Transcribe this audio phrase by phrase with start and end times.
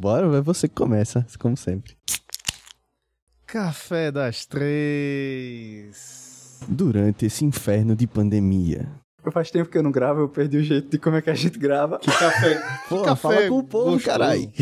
[0.00, 1.96] Bora, é você que começa, como sempre.
[3.44, 5.90] Café das Três.
[6.68, 8.88] Durante esse inferno de pandemia.
[9.32, 11.34] Faz tempo que eu não gravo, eu perdi o jeito de como é que a
[11.34, 11.98] gente grava.
[11.98, 12.62] Que café.
[12.88, 14.48] Pô, café fala com o povo, caralho.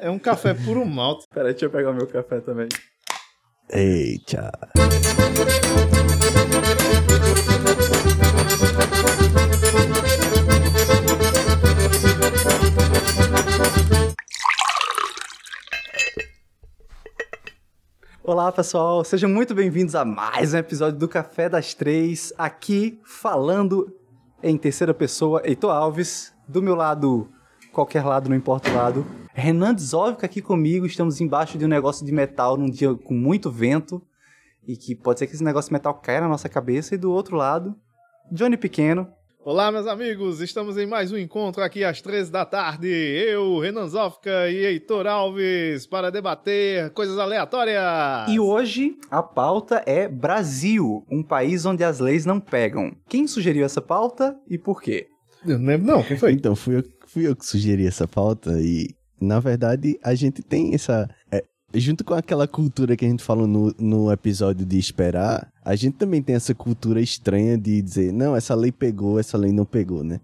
[0.00, 1.26] É um café puro malte.
[1.34, 2.68] Peraí, deixa eu pegar o meu café também.
[3.68, 4.52] Eita.
[18.36, 19.02] Olá, pessoal.
[19.02, 22.34] Sejam muito bem-vindos a mais um episódio do Café das Três.
[22.36, 23.90] Aqui, falando
[24.42, 26.34] em terceira pessoa, Heitor Alves.
[26.46, 27.30] Do meu lado,
[27.72, 29.06] qualquer lado, não importa o lado.
[29.32, 30.84] Renan Dzovka aqui comigo.
[30.84, 34.02] Estamos embaixo de um negócio de metal num dia com muito vento.
[34.68, 36.94] E que pode ser que esse negócio de metal caia na nossa cabeça.
[36.94, 37.74] E do outro lado,
[38.30, 39.08] Johnny Pequeno.
[39.48, 40.40] Olá, meus amigos.
[40.40, 42.88] Estamos em mais um encontro aqui às três da tarde.
[42.88, 48.28] Eu, Renan Zofka e Heitor Alves para debater coisas aleatórias.
[48.28, 52.90] E hoje a pauta é Brasil, um país onde as leis não pegam.
[53.08, 55.06] Quem sugeriu essa pauta e por quê?
[55.46, 56.32] Eu não lembro não, quem foi?
[56.32, 60.74] Então, fui eu, fui eu que sugeri essa pauta e, na verdade, a gente tem
[60.74, 61.08] essa.
[61.76, 65.74] É, junto com aquela cultura que a gente falou no, no episódio de esperar, a
[65.76, 69.64] gente também tem essa cultura estranha de dizer, não, essa lei pegou, essa lei não
[69.64, 70.20] pegou, né?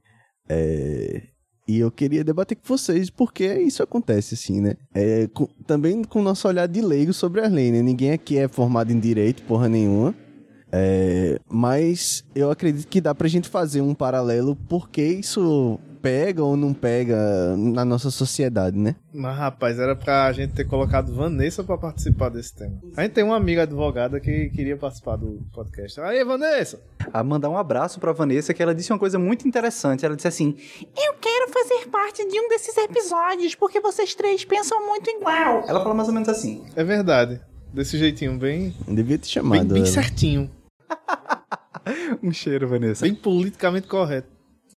[0.48, 1.22] É,
[1.68, 4.74] E eu queria debater com vocês porque isso acontece, assim, né?
[4.94, 7.80] É, com- também com o nosso olhar de leigo sobre as leis, né?
[7.82, 10.14] Ninguém aqui é formado em direito, porra nenhuma.
[10.74, 16.56] É, mas eu acredito que dá pra gente fazer um paralelo porque isso pega ou
[16.56, 18.96] não pega na nossa sociedade, né?
[19.14, 22.78] Mas, rapaz, era pra gente ter colocado Vanessa pra participar desse tema.
[22.96, 26.00] A gente tem uma amiga advogada que queria participar do podcast.
[26.00, 26.82] Aí, Vanessa!
[27.12, 30.04] A mandar um abraço pra Vanessa, que ela disse uma coisa muito interessante.
[30.04, 30.56] Ela disse assim:
[30.96, 35.64] Eu quero fazer parte de um desses episódios, porque vocês três pensam muito igual.
[35.68, 36.64] Ela falou mais ou menos assim.
[36.74, 37.40] É verdade.
[37.72, 39.72] Desse jeitinho, bem, Devia ter bem, chamado.
[39.72, 39.86] bem ela.
[39.90, 40.50] certinho.
[42.22, 43.04] Um cheiro, Vanessa.
[43.04, 44.28] Bem politicamente correto.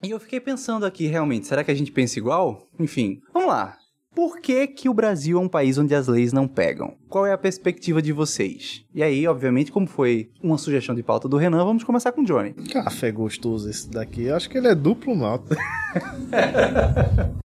[0.03, 2.68] E eu fiquei pensando aqui, realmente, será que a gente pensa igual?
[2.78, 3.78] Enfim, vamos lá.
[4.14, 6.97] Por que, que o Brasil é um país onde as leis não pegam?
[7.08, 8.84] Qual é a perspectiva de vocês?
[8.94, 12.25] E aí, obviamente, como foi uma sugestão de pauta do Renan, vamos começar com o
[12.25, 12.52] Johnny.
[12.52, 14.24] Café gostoso esse daqui.
[14.24, 15.56] Eu acho que ele é duplo malte.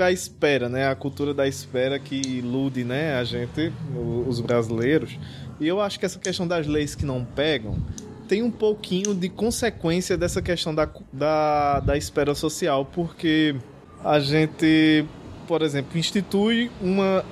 [0.00, 0.88] a espera, né?
[0.88, 3.16] A cultura da espera que ilude, né?
[3.16, 3.72] A gente,
[4.28, 5.18] os brasileiros.
[5.58, 7.76] E eu acho que essa questão das leis que não pegam
[8.28, 13.56] tem um pouquinho de consequência dessa questão da, da, da espera social, porque
[14.04, 15.04] a gente,
[15.46, 17.24] por exemplo, institui uma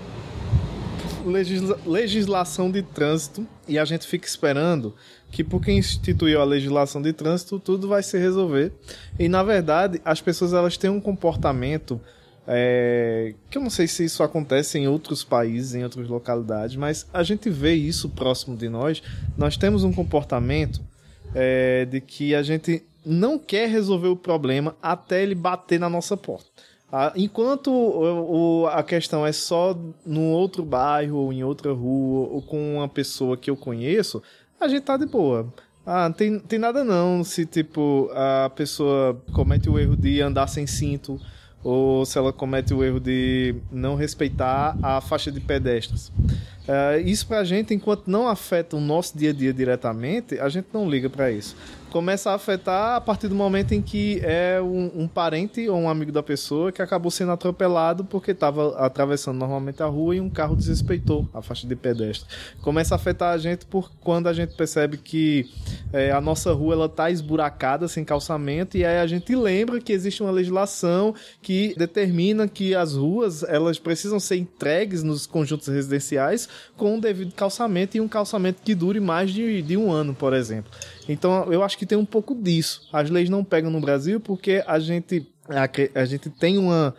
[1.24, 4.94] legisla- legislação de trânsito e a gente fica esperando
[5.30, 8.72] que porque instituiu a legislação de trânsito tudo vai se resolver.
[9.18, 12.00] E na verdade as pessoas elas têm um comportamento
[12.46, 17.06] é, que eu não sei se isso acontece em outros países, em outras localidades, mas
[17.12, 19.02] a gente vê isso próximo de nós.
[19.36, 20.80] Nós temos um comportamento
[21.34, 26.16] é, de que a gente não quer resolver o problema até ele bater na nossa
[26.16, 26.46] porta.
[26.90, 32.76] Ah, enquanto a questão é só num outro bairro, ou em outra rua, ou com
[32.76, 34.22] uma pessoa que eu conheço,
[34.60, 35.52] a gente tá de boa.
[35.84, 40.66] Ah, tem, tem nada não se, tipo, a pessoa comete o erro de andar sem
[40.66, 41.20] cinto,
[41.62, 46.12] ou se ela comete o erro de não respeitar a faixa de pedestres.
[46.68, 50.66] Ah, isso pra gente, enquanto não afeta o nosso dia a dia diretamente, a gente
[50.72, 51.56] não liga pra isso.
[51.96, 55.88] Começa a afetar a partir do momento em que é um, um parente ou um
[55.88, 60.28] amigo da pessoa que acabou sendo atropelado porque estava atravessando normalmente a rua e um
[60.28, 62.28] carro desrespeitou a faixa de pedestre.
[62.60, 65.48] Começa a afetar a gente por quando a gente percebe que
[65.90, 69.90] é, a nossa rua ela tá esburacada, sem calçamento, e aí a gente lembra que
[69.90, 76.46] existe uma legislação que determina que as ruas elas precisam ser entregues nos conjuntos residenciais
[76.76, 80.34] com um devido calçamento e um calçamento que dure mais de, de um ano, por
[80.34, 80.70] exemplo.
[81.08, 82.88] Então eu acho que tem um pouco disso.
[82.92, 86.94] As leis não pegam no Brasil porque a gente, a, a gente tem uma,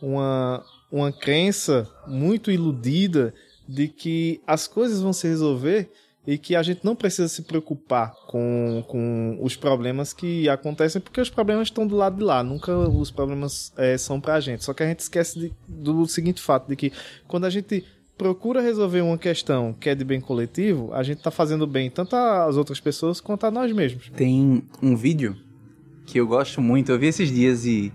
[0.00, 3.34] uma, uma crença muito iludida
[3.68, 5.90] de que as coisas vão se resolver
[6.26, 11.20] e que a gente não precisa se preocupar com, com os problemas que acontecem, porque
[11.22, 14.62] os problemas estão do lado de lá, nunca os problemas eh, são pra gente.
[14.62, 16.92] Só que a gente esquece de- do seguinte fato, de que
[17.26, 17.82] quando a gente
[18.18, 22.16] procura resolver uma questão que é de bem coletivo, a gente tá fazendo bem tanto
[22.16, 24.10] às outras pessoas quanto a nós mesmos.
[24.10, 25.36] Tem um vídeo
[26.04, 27.92] que eu gosto muito, eu vi esses dias e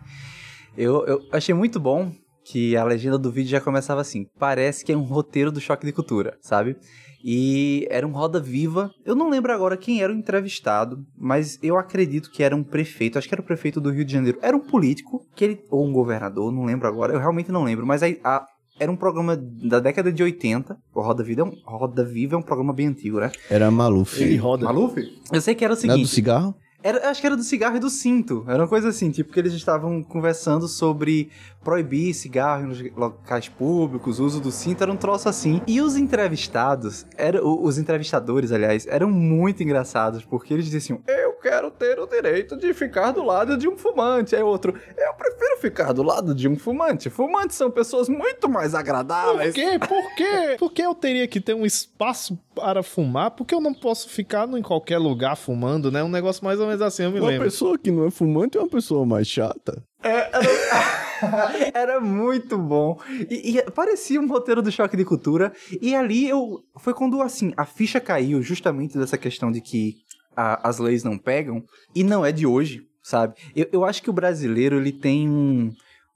[0.78, 2.12] eu, eu achei muito bom,
[2.46, 5.86] que a legenda do vídeo já começava assim: parece que é um roteiro do Choque
[5.86, 6.76] de Cultura, sabe?
[7.24, 8.92] E era um Roda Viva.
[9.06, 13.18] Eu não lembro agora quem era o entrevistado, mas eu acredito que era um prefeito.
[13.18, 14.40] Acho que era o prefeito do Rio de Janeiro.
[14.42, 17.14] Era um político, que ele, ou um governador, não lembro agora.
[17.14, 17.86] Eu realmente não lembro.
[17.86, 18.46] Mas a, a,
[18.80, 20.78] era um programa da década de 80.
[20.94, 23.32] O Roda Viva é um, Roda Viva é um programa bem antigo, né?
[23.50, 24.22] Era Maluf.
[24.22, 24.66] Ele roda.
[24.66, 24.96] Maluf?
[25.32, 26.10] Eu sei que era o Não é do seguinte.
[26.10, 26.56] cigarro?
[26.86, 28.44] Era, acho que era do cigarro e do cinto.
[28.46, 31.30] Era uma coisa assim, tipo, que eles estavam conversando sobre
[31.64, 35.62] proibir cigarro nos locais públicos, o uso do cinto, era um troço assim.
[35.66, 41.70] E os entrevistados, era, os entrevistadores, aliás, eram muito engraçados, porque eles diziam, eu quero
[41.70, 44.34] ter o direito de ficar do lado de um fumante.
[44.34, 47.10] Aí outro, eu prefiro ficar do lado de um fumante.
[47.10, 49.54] Fumantes são pessoas muito mais Por agradáveis.
[49.54, 49.78] quê?
[49.78, 50.56] Por quê?
[50.58, 53.32] Por que eu teria que ter um espaço para fumar?
[53.32, 56.02] Por que eu não posso ficar em qualquer lugar fumando, né?
[56.02, 57.46] Um negócio mais ou menos assim, eu me Uma lembro.
[57.46, 59.84] pessoa que não é fumante é uma pessoa mais chata.
[61.74, 63.00] Era muito bom.
[63.30, 65.54] E, e parecia um roteiro do Choque de Cultura.
[65.82, 66.60] E ali eu.
[66.80, 69.96] Foi quando, assim, a ficha caiu justamente dessa questão de que
[70.36, 71.64] a- as leis não pegam.
[71.96, 73.36] E não é de hoje, sabe?
[73.56, 75.72] Eu, eu acho que o brasileiro, ele tem um.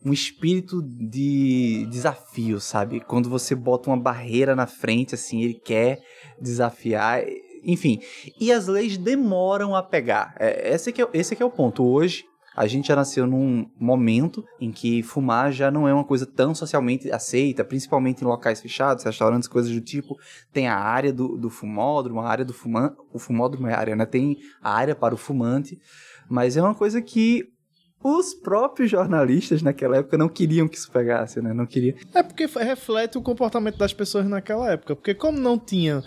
[0.06, 3.00] Um espírito de desafio, sabe?
[3.00, 6.00] Quando você bota uma barreira na frente, assim, ele quer
[6.40, 7.24] desafiar.
[7.64, 8.00] Enfim.
[8.40, 10.36] E as leis demoram a pegar.
[10.40, 11.84] É, esse, é, esse que é o ponto.
[11.84, 12.24] Hoje,
[12.58, 16.56] a gente já nasceu num momento em que fumar já não é uma coisa tão
[16.56, 20.18] socialmente aceita, principalmente em locais fechados, restaurantes, coisas do tipo.
[20.52, 22.98] Tem a área do, do fumódromo, a área do fumante.
[23.14, 24.08] O fumódromo é área, né?
[24.08, 25.80] Tem a área para o fumante.
[26.28, 27.48] Mas é uma coisa que
[28.04, 31.54] os próprios jornalistas naquela época não queriam que isso pegasse, né?
[31.54, 31.96] Não queriam.
[32.12, 34.96] É porque reflete o comportamento das pessoas naquela época.
[34.96, 36.04] Porque como não tinha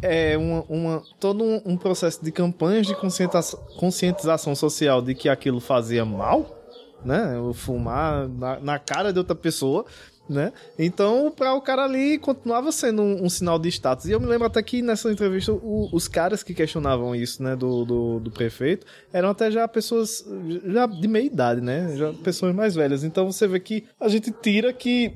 [0.00, 5.28] é, uma, uma- todo um, um processo de campanhas de conscientização, conscientização social de que
[5.28, 6.58] aquilo fazia mal,
[7.04, 7.38] né?
[7.38, 9.84] O fumar na, na cara de outra pessoa,
[10.28, 10.52] né?
[10.78, 14.06] Então, para o cara ali, continuava sendo um, um sinal de status.
[14.06, 17.56] E eu me lembro até que nessa entrevista, o- os caras que questionavam isso, né,
[17.56, 20.24] do, do, do prefeito, eram até já pessoas
[20.66, 21.96] já de meia idade, né?
[21.96, 23.02] Já pessoas mais velhas.
[23.02, 25.12] Então, você vê que a gente tira que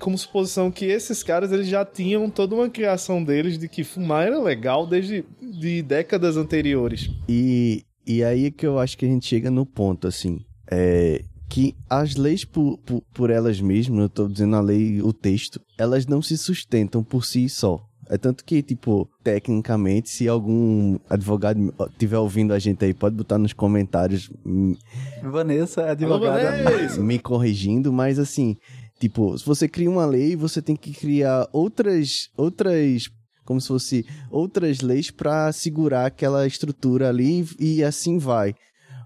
[0.00, 4.26] como suposição que esses caras eles já tinham toda uma criação deles de que fumar
[4.26, 7.10] era legal desde de décadas anteriores.
[7.28, 11.24] E, e aí é que eu acho que a gente chega no ponto, assim, é
[11.48, 15.60] que as leis por, por, por elas mesmas, eu tô dizendo a lei, o texto,
[15.78, 17.80] elas não se sustentam por si só.
[18.08, 23.38] É tanto que, tipo, tecnicamente, se algum advogado estiver ouvindo a gente aí, pode botar
[23.38, 24.74] nos comentários hum,
[25.22, 26.64] Vanessa, é Alô, advogada.
[26.64, 27.00] Vanessa!
[27.00, 28.56] me corrigindo, mas assim,
[29.04, 33.10] tipo, se você cria uma lei, você tem que criar outras outras
[33.44, 38.54] como se fosse outras leis para segurar aquela estrutura ali e assim vai.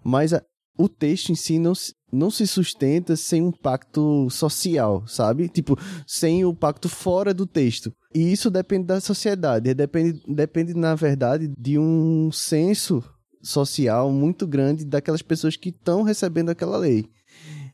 [0.05, 0.43] Mas a-
[0.79, 1.73] o texto em si não,
[2.13, 5.49] não se sustenta sem um pacto social, sabe?
[5.49, 7.93] Tipo, sem o pacto fora do texto.
[8.15, 13.03] E isso depende da sociedade, depende, depende na verdade, de um senso
[13.43, 17.05] social muito grande daquelas pessoas que estão recebendo aquela lei.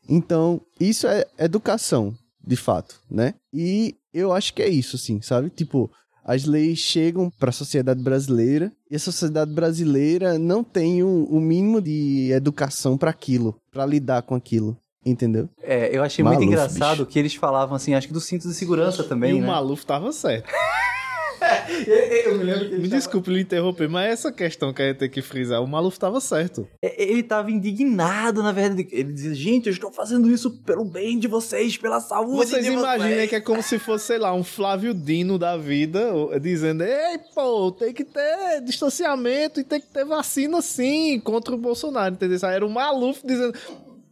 [0.09, 2.15] Então, isso é educação,
[2.47, 3.35] de fato, né?
[3.53, 5.51] E eu acho que é isso, assim, sabe?
[5.51, 5.91] Tipo,
[6.25, 11.41] as leis chegam para a sociedade brasileira e a sociedade brasileira não tem o, o
[11.41, 15.49] mínimo de educação para aquilo, para lidar com aquilo, entendeu?
[15.63, 17.07] É, eu achei Maluf, muito engraçado bicho.
[17.07, 19.47] que eles falavam assim, acho que do cinto de segurança E também, o né?
[19.47, 20.49] Maluf tava certo.
[22.27, 25.11] Eu me lembro que Me desculpe lhe interromper, mas essa questão que a gente tem
[25.11, 26.67] que frisar, o Maluf tava certo.
[26.83, 28.89] Ele tava indignado, na verdade.
[28.93, 32.73] Ele dizia, gente, eu estou fazendo isso pelo bem de vocês, pela saúde Vocês de
[32.73, 33.31] imaginem vocês.
[33.31, 37.73] que é como se fosse, sei lá, um Flávio Dino da vida, dizendo, ei, pô,
[37.73, 42.39] tem que ter distanciamento e tem que ter vacina sim contra o Bolsonaro, entendeu?
[42.49, 43.55] Era o Maluf dizendo,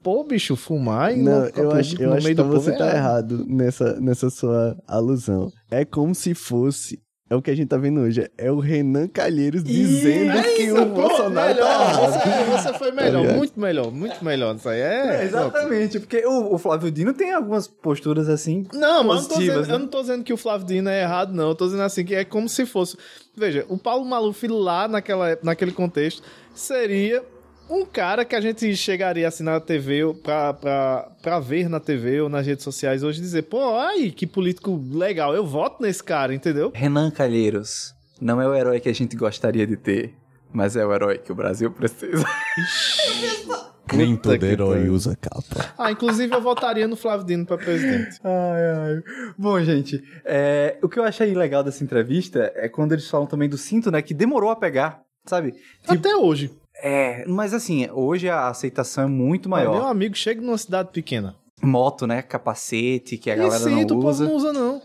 [0.03, 3.45] pô, bicho, fumar e Não, eu acho, eu acho que povo você é tá errado
[3.47, 5.53] nessa, nessa sua alusão.
[5.71, 7.01] É como se fosse.
[7.33, 8.31] É o que a gente tá vendo hoje.
[8.37, 12.13] É o Renan Calheiros dizendo É que isso, o pô, Bolsonaro melhor, tá errado.
[12.13, 13.37] Você, você foi melhor, ligado?
[13.39, 14.55] muito melhor, muito melhor.
[14.55, 15.17] Isso aí é.
[15.17, 18.67] É, exatamente, porque o, o Flávio Dino tem algumas posturas assim.
[18.75, 19.75] Não, mas eu não, dizendo, né?
[19.75, 21.49] eu não tô dizendo que o Flávio Dino é errado, não.
[21.49, 22.99] Eu tô dizendo assim que é como se fosse.
[23.35, 26.23] Veja, o Paulo Maluf lá naquela, naquele contexto
[26.55, 27.25] seria
[27.69, 31.81] um cara que a gente chegaria assim na TV ou pra, pra, pra ver na
[31.81, 35.83] TV ou nas redes sociais hoje e dizer, pô, ai, que político legal, eu voto
[35.83, 36.71] nesse cara, entendeu?
[36.75, 40.15] Renan Calheiros não é o herói que a gente gostaria de ter,
[40.53, 42.25] mas é o herói que o Brasil precisa.
[43.93, 45.75] Nem todo herói usa capa.
[45.77, 48.19] Ah, inclusive eu votaria no Flávio Dino pra presidente.
[48.25, 49.03] Ai, ai.
[49.37, 53.49] Bom, gente, é, o que eu achei legal dessa entrevista é quando eles falam também
[53.49, 54.01] do cinto, né?
[54.01, 55.53] Que demorou a pegar, sabe?
[55.83, 56.51] Tipo, Até hoje.
[56.83, 59.87] É, mas assim, hoje a aceitação é muito Meu maior.
[59.91, 61.35] amigo chega numa cidade pequena.
[61.63, 62.21] moto, né?
[62.23, 64.25] Capacete, que a E galera cinto, não o povo usa.
[64.25, 64.83] não usa, não.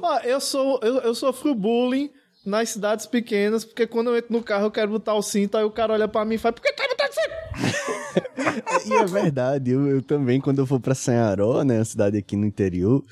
[0.00, 2.10] Ó, eu, sou, eu, eu sofro bullying
[2.46, 5.64] nas cidades pequenas, porque quando eu entro no carro eu quero botar o cinto, aí
[5.64, 7.94] o cara olha pra mim e fala, por que tá botando cinto?
[8.86, 12.36] E é verdade, eu, eu também, quando eu vou pra Sanharó, né, uma cidade aqui
[12.36, 13.02] no interior,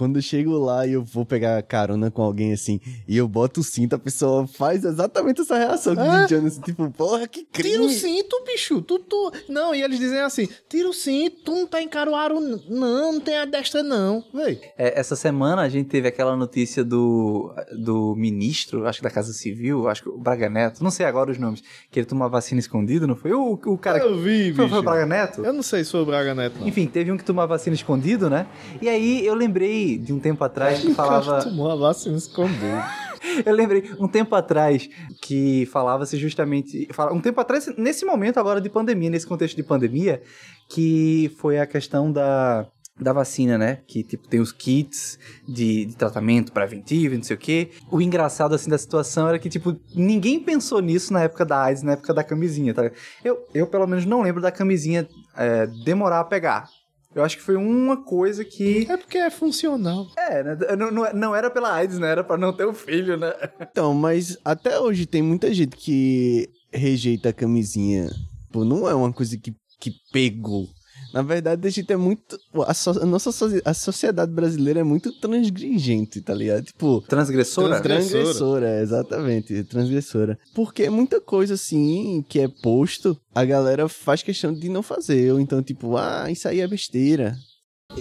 [0.00, 3.60] quando eu chego lá e eu vou pegar carona com alguém assim, e eu boto
[3.60, 6.24] o cinto, a pessoa faz exatamente essa reação que É?
[6.24, 7.72] o Jonas, tipo, porra, que crime.
[7.74, 8.80] Tira o cinto, bicho.
[8.80, 9.30] Tu, tu...
[9.46, 13.20] Não, e eles dizem assim: tira o cinto, tu não tá em Caruaru, não, não
[13.20, 14.24] tem a destra, não.
[14.32, 14.58] Véi.
[14.78, 19.34] É, essa semana a gente teve aquela notícia do, do ministro, acho que da Casa
[19.34, 22.28] Civil, acho que o Braga Neto, não sei agora os nomes, que ele tomou a
[22.28, 23.32] vacina escondido, não foi?
[23.34, 24.68] O, o cara Eu vi, foi, bicho.
[24.70, 25.44] foi o Braga Neto?
[25.44, 26.66] Eu não sei se foi o Braga Neto, não.
[26.66, 28.46] Enfim, teve um que tomou a vacina escondido, né?
[28.80, 31.42] E aí eu lembrei de um tempo atrás que falava.
[31.42, 32.84] tomou a vacina escondida.
[33.44, 34.88] Eu lembrei um tempo atrás
[35.20, 36.88] que falava-se justamente.
[37.12, 40.22] Um tempo atrás, nesse momento agora de pandemia, nesse contexto de pandemia,
[40.68, 42.66] que foi a questão da,
[43.00, 43.78] da vacina, né?
[43.86, 47.70] Que tipo, tem os kits de, de tratamento preventivo e não sei o quê.
[47.90, 51.82] O engraçado assim da situação era que, tipo, ninguém pensou nisso na época da AIDS,
[51.82, 52.90] na época da camisinha, tá?
[53.24, 56.68] Eu, eu pelo menos não lembro da camisinha é, demorar a pegar.
[57.14, 58.86] Eu acho que foi uma coisa que.
[58.88, 60.06] É porque é funcional.
[60.16, 60.56] É, né?
[60.78, 62.08] não, não, não era pela AIDS, né?
[62.08, 63.32] Era pra não ter o filho, né?
[63.60, 68.08] Então, mas até hoje tem muita gente que rejeita a camisinha.
[68.52, 70.68] Pô, não é uma coisa que, que pegou.
[71.12, 72.38] Na verdade, a gente é muito.
[72.66, 76.64] A, so- a nossa soci- a sociedade brasileira é muito transgringente, tá ligado?
[76.64, 77.00] Tipo.
[77.02, 77.80] Transgressora?
[77.80, 78.10] Transgressora.
[78.22, 80.38] Transgressora, exatamente, transgressora.
[80.54, 85.32] Porque é muita coisa assim que é posto, a galera faz questão de não fazer.
[85.32, 87.36] Ou então, tipo, ah, isso aí é besteira.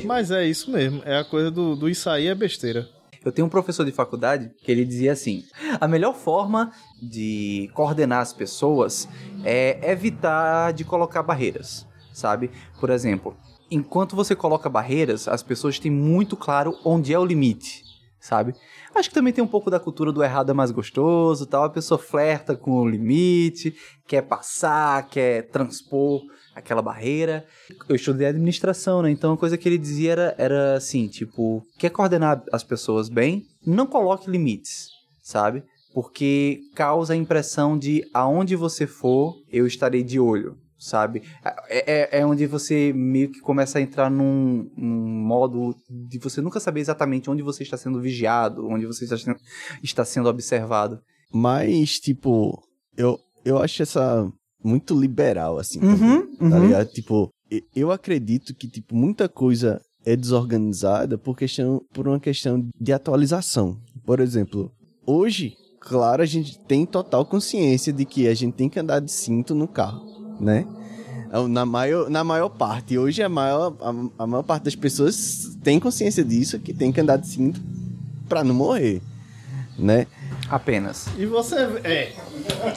[0.06, 1.02] Mas é isso mesmo.
[1.04, 2.88] É a coisa do, do isso aí é besteira.
[3.26, 5.44] Eu tenho um professor de faculdade que ele dizia assim:
[5.82, 9.10] a melhor forma de coordenar as pessoas
[9.44, 11.86] é evitar de colocar barreiras,
[12.20, 12.52] sabe?
[12.80, 13.36] Por exemplo,
[13.72, 17.84] enquanto você coloca barreiras, as pessoas têm muito claro onde é o limite,
[18.20, 18.54] sabe?
[18.94, 21.64] Acho que também tem um pouco da cultura do errado é mais gostoso, tal.
[21.64, 23.76] A pessoa flerta com o limite,
[24.08, 26.22] quer passar, quer transpor
[26.56, 27.46] aquela barreira.
[27.88, 29.12] Eu estudei administração, né?
[29.12, 33.46] Então a coisa que ele dizia era, era assim, tipo, quer coordenar as pessoas bem,
[33.66, 34.90] não coloque limites,
[35.22, 35.64] sabe?
[35.94, 41.22] Porque causa a impressão de aonde você for, eu estarei de olho, sabe?
[41.70, 46.42] É, é, é onde você meio que começa a entrar num, num modo de você
[46.42, 49.38] nunca saber exatamente onde você está sendo vigiado, onde você está sendo,
[49.84, 51.00] está sendo observado.
[51.32, 52.64] Mas, tipo,
[52.98, 54.32] eu, eu acho essa
[54.64, 55.80] muito liberal, assim.
[55.80, 56.10] também.
[56.10, 56.66] Uhum, tá uhum.
[56.66, 56.88] ligado?
[56.92, 57.30] Tipo,
[57.76, 63.80] eu acredito que, tipo, muita coisa é desorganizada por, questão, por uma questão de atualização.
[64.06, 64.72] Por exemplo,
[65.06, 69.12] hoje, claro, a gente tem total consciência de que a gente tem que andar de
[69.12, 70.66] cinto no carro, né?
[71.50, 72.98] Na maior, na maior parte.
[72.98, 77.00] Hoje, a maior, a, a maior parte das pessoas tem consciência disso, que tem que
[77.00, 77.62] andar de cinto
[78.28, 79.00] pra não morrer,
[79.78, 80.08] né?
[80.50, 81.06] Apenas.
[81.18, 81.56] E você.
[81.84, 82.12] É.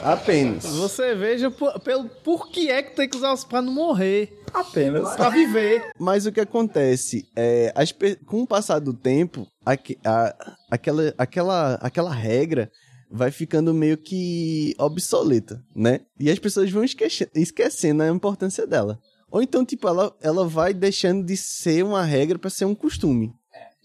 [0.03, 0.65] Apenas.
[0.65, 4.39] Você veja por, pelo, por que é que tem que usar os pra não morrer.
[4.53, 5.15] Apenas.
[5.15, 5.89] Pra viver.
[5.97, 7.91] Mas o que acontece é, as
[8.27, 10.35] com o passar do tempo, aque- a-
[10.69, 12.69] aquela, aquela, aquela regra
[13.15, 15.99] vai ficando meio que obsoleta, né?
[16.19, 18.99] E as pessoas vão esquece- esquecendo a importância dela.
[19.29, 23.31] Ou então, tipo, ela, ela vai deixando de ser uma regra para ser um costume.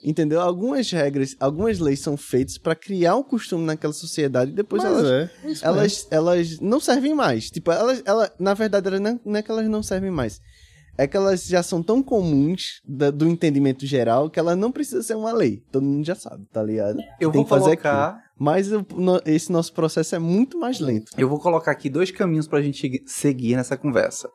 [0.02, 0.40] Entendeu?
[0.40, 4.92] Algumas regras, algumas leis são feitas para criar um costume naquela sociedade e depois Mas
[4.92, 5.24] elas é.
[5.24, 5.66] isso mesmo.
[5.66, 7.50] elas, elas não servem mais.
[7.50, 10.40] Tipo, elas, ela, na verdade, elas não, não é que elas não servem mais.
[10.96, 15.02] É que elas já são tão comuns da- do entendimento geral que ela não precisa
[15.02, 15.62] ser uma lei.
[15.72, 16.98] Todo mundo já sabe, tá ligado?
[17.20, 18.22] Eu Tem vou que fazer colocar.
[18.38, 18.70] Mas
[19.26, 21.12] esse nosso processo é muito mais lento.
[21.18, 24.30] Eu vou colocar aqui dois caminhos pra gente seguir nessa conversa.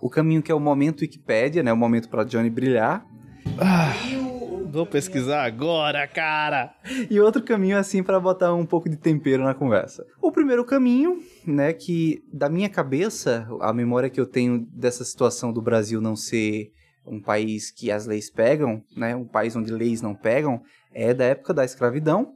[0.00, 1.72] O caminho que é o momento Wikipédia, né?
[1.72, 3.06] O momento pra Johnny brilhar.
[4.70, 6.74] Vou pesquisar agora, cara.
[7.08, 10.04] E outro caminho, assim, pra botar um pouco de tempero na conversa.
[10.20, 15.52] O primeiro caminho, né, que da minha cabeça, a memória que eu tenho dessa situação
[15.52, 16.72] do Brasil não ser
[17.06, 20.60] um país que as leis pegam, né, um país onde leis não pegam,
[20.94, 22.34] é da época da escravidão,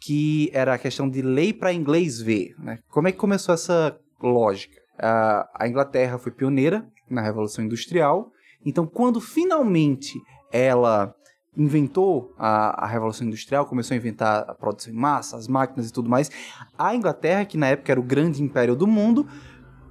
[0.00, 2.54] que era a questão de lei para inglês ver.
[2.58, 2.78] Né?
[2.88, 4.78] Como é que começou essa lógica?
[4.98, 8.30] A a Inglaterra foi pioneira na Revolução Industrial,
[8.64, 10.20] então quando finalmente
[10.52, 11.14] ela
[11.56, 15.92] inventou a, a Revolução Industrial, começou a inventar a produção em massa, as máquinas e
[15.92, 16.30] tudo mais,
[16.78, 19.26] a Inglaterra, que na época era o grande império do mundo,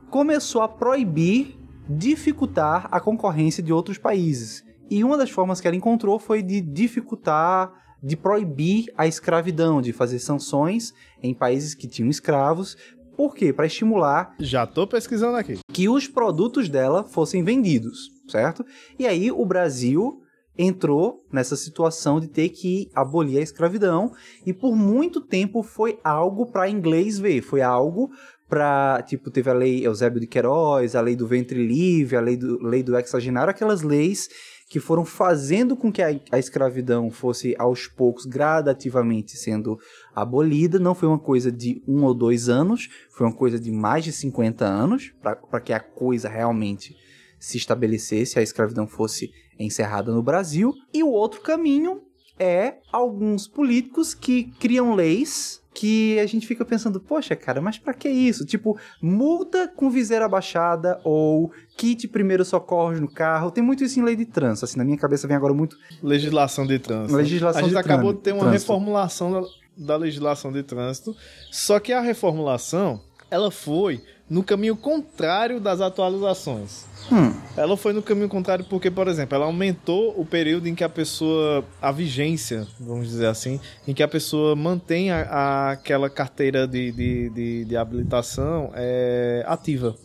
[0.10, 4.64] começou a proibir, dificultar a concorrência de outros países.
[4.90, 7.72] E uma das formas que ela encontrou foi de dificultar,
[8.02, 12.78] de proibir a escravidão, de fazer sanções em países que tinham escravos.
[13.16, 13.52] Por quê?
[13.52, 15.60] Para estimular Já tô pesquisando aqui.
[15.72, 18.66] que os produtos dela fossem vendidos, certo?
[18.98, 20.22] E aí o Brasil
[20.58, 24.12] entrou nessa situação de ter que abolir a escravidão
[24.46, 28.12] e por muito tempo foi algo para inglês ver, foi algo
[28.50, 32.36] para tipo teve a lei Eusébio de Queiroz, a lei do ventre livre, a lei
[32.36, 34.28] do lei do aquelas leis
[34.70, 39.80] que foram fazendo com que a, a, escravidão fosse aos poucos gradativamente sendo
[40.16, 40.78] abolida.
[40.78, 44.12] Não foi uma coisa de um ou dois anos, foi uma coisa de mais de
[44.12, 46.96] 50 anos para que a coisa realmente
[47.40, 50.72] se estabelecesse, a escravidão fosse encerrada no Brasil.
[50.94, 52.04] E o outro caminho
[52.38, 57.94] é alguns políticos que criam leis que a gente fica pensando, poxa, cara, mas para
[57.94, 58.46] que isso?
[58.46, 63.50] Tipo, multa com viseira baixada ou kit primeiro socorros no carro.
[63.50, 66.68] Tem muito isso em lei de trânsito, assim, na minha cabeça vem agora muito legislação
[66.68, 67.16] de trânsito.
[67.16, 68.62] Legislação a gente de acabou de ter uma trânsito.
[68.62, 71.16] reformulação da, da legislação de trânsito,
[71.50, 73.00] só que a reformulação,
[73.32, 76.86] ela foi no caminho contrário das atualizações.
[77.12, 77.34] Hum.
[77.58, 80.90] Ela foi no caminho contrário porque, por exemplo, ela aumentou o período em que a
[80.90, 81.64] pessoa.
[81.82, 86.92] a vigência, vamos dizer assim, em que a pessoa mantém a, a- aquela carteira de,
[86.92, 89.96] de, de, de habilitação é, ativa.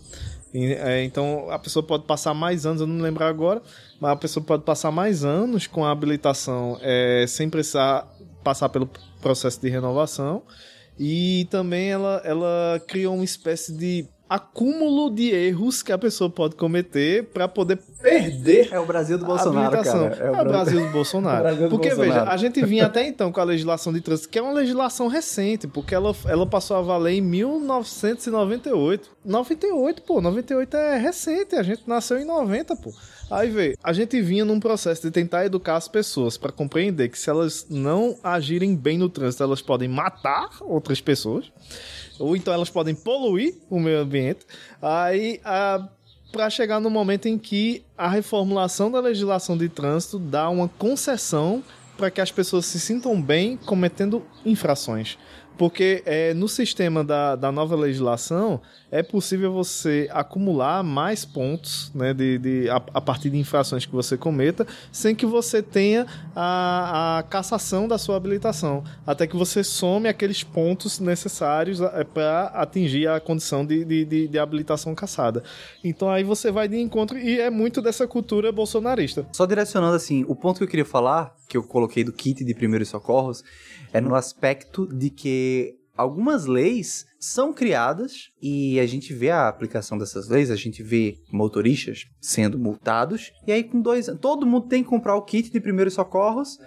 [0.54, 3.60] E, é, então a pessoa pode passar mais anos, eu não lembro agora,
[4.00, 8.08] mas a pessoa pode passar mais anos com a habilitação é, sem precisar
[8.42, 8.88] passar pelo
[9.20, 10.42] processo de renovação.
[10.98, 16.56] E também ela, ela criou uma espécie de acúmulo de erros que a pessoa pode
[16.56, 20.16] cometer para poder perder É o Brasil do Bolsonaro, cara.
[20.16, 21.36] É o Brasil do Bolsonaro.
[21.36, 22.20] É o Brasil do porque, Bolsonaro.
[22.20, 25.06] veja, a gente vinha até então com a legislação de trânsito, que é uma legislação
[25.06, 29.08] recente, porque ela, ela passou a valer em 1998.
[29.24, 32.92] 98, pô, 98 é recente, a gente nasceu em 90, pô.
[33.30, 37.18] Aí, vê, a gente vinha num processo de tentar educar as pessoas para compreender que
[37.18, 41.50] se elas não agirem bem no trânsito, elas podem matar outras pessoas,
[42.18, 44.46] ou então elas podem poluir o meio ambiente.
[44.80, 45.88] Aí, a
[46.34, 51.62] para chegar no momento em que a reformulação da legislação de trânsito dá uma concessão
[51.96, 55.16] para que as pessoas se sintam bem cometendo infrações.
[55.56, 58.60] Porque é, no sistema da, da nova legislação
[58.94, 63.92] é possível você acumular mais pontos né, de, de, a, a partir de infrações que
[63.92, 68.84] você cometa, sem que você tenha a, a cassação da sua habilitação.
[69.04, 71.80] Até que você some aqueles pontos necessários
[72.12, 75.42] para atingir a condição de, de, de, de habilitação cassada.
[75.82, 79.26] Então aí você vai de encontro e é muito dessa cultura bolsonarista.
[79.32, 82.54] Só direcionando assim, o ponto que eu queria falar, que eu coloquei do kit de
[82.54, 83.42] primeiros socorros,
[83.92, 89.96] é no aspecto de que algumas leis são criadas e a gente vê a aplicação
[89.96, 94.66] dessas leis, a gente vê motoristas sendo multados, e aí com dois anos, todo mundo
[94.68, 96.58] tem que comprar o kit de primeiros socorros,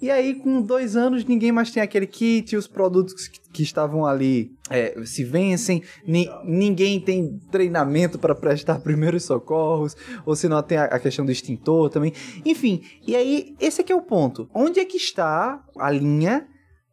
[0.00, 4.04] e aí com dois anos ninguém mais tem aquele kit, os produtos que, que estavam
[4.04, 10.62] ali é, se vencem, ni- ninguém tem treinamento para prestar primeiros socorros, ou se não
[10.62, 12.12] tem a, a questão do extintor também,
[12.44, 16.46] enfim, e aí esse aqui é o ponto, onde é que está a linha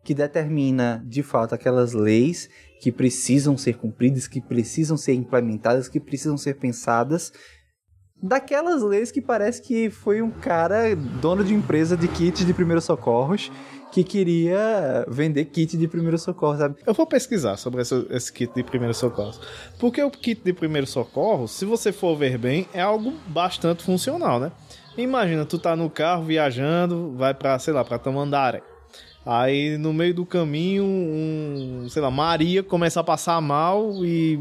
[0.03, 2.49] que determina de fato aquelas leis
[2.81, 7.31] que precisam ser cumpridas, que precisam ser implementadas, que precisam ser pensadas.
[8.21, 12.83] Daquelas leis que parece que foi um cara dono de empresa de kits de primeiros
[12.83, 13.51] socorros
[13.91, 16.77] que queria vender kit de primeiros socorros, sabe?
[16.85, 19.39] Eu vou pesquisar sobre esse, esse kit de primeiros socorros.
[19.79, 24.39] Porque o kit de primeiros socorros, se você for ver bem, é algo bastante funcional,
[24.39, 24.51] né?
[24.97, 28.63] Imagina, tu tá no carro viajando, vai pra, sei lá, pra Tamandaré.
[29.25, 34.37] Aí no meio do caminho, um, sei lá, Maria começa a passar mal e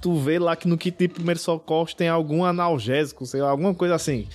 [0.00, 3.72] tu vê lá que no kit de primeiros socorros tem algum analgésico, sei lá, alguma
[3.74, 4.26] coisa assim.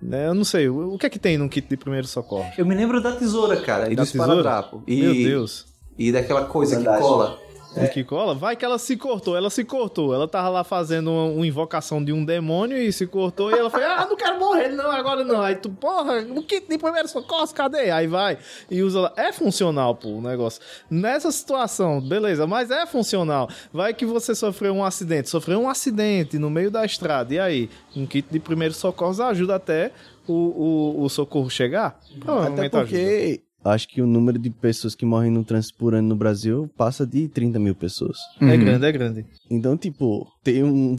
[0.00, 0.28] Né?
[0.28, 2.56] Eu não sei, o que é que tem no kit de primeiros socorros?
[2.56, 4.32] Eu me lembro da tesoura, cara, e Da do tesoura?
[4.32, 4.82] esparadrapo.
[4.86, 5.66] E, Meu Deus.
[5.98, 7.02] E daquela coisa Bandagem.
[7.02, 7.38] que cola.
[7.76, 8.34] O que cola?
[8.34, 10.12] Vai que ela se cortou, ela se cortou.
[10.12, 13.50] Ela tava lá fazendo uma, uma invocação de um demônio e se cortou.
[13.50, 15.40] E ela foi, ah, não quero morrer, não, agora não.
[15.40, 17.90] Aí tu, porra, o kit de primeiro socorro, cadê?
[17.90, 18.38] Aí vai
[18.70, 19.12] e usa lá.
[19.16, 20.60] É funcional, pô, o negócio.
[20.90, 23.48] Nessa situação, beleza, mas é funcional.
[23.72, 27.32] Vai que você sofreu um acidente, sofreu um acidente no meio da estrada.
[27.32, 27.70] E aí?
[27.94, 29.92] Um kit de primeiro socorro ajuda até
[30.26, 32.00] o, o, o socorro chegar?
[32.08, 33.49] Até Provavelmente ajuda.
[33.64, 37.06] Acho que o número de pessoas que morrem no trânsito por ano no Brasil passa
[37.06, 38.16] de 30 mil pessoas.
[38.40, 39.26] É grande, é grande.
[39.50, 40.96] Então, tipo, ter um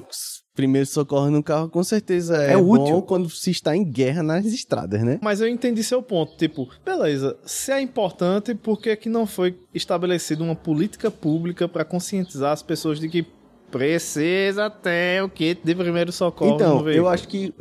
[0.53, 3.01] primeiro socorro no carro com certeza é, É bom útil.
[3.01, 5.19] quando se está em guerra nas estradas, né?
[5.21, 6.35] Mas eu entendi seu ponto.
[6.37, 11.85] Tipo, beleza, se é importante, por que, que não foi estabelecida uma política pública para
[11.85, 13.25] conscientizar as pessoas de que
[13.71, 17.53] precisa ter o kit de primeiro socorro no Então, eu acho que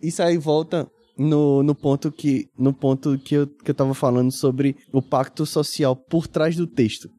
[0.00, 4.30] isso aí volta no, no ponto, que, no ponto que, eu, que eu tava falando
[4.30, 7.10] sobre o pacto social por trás do texto,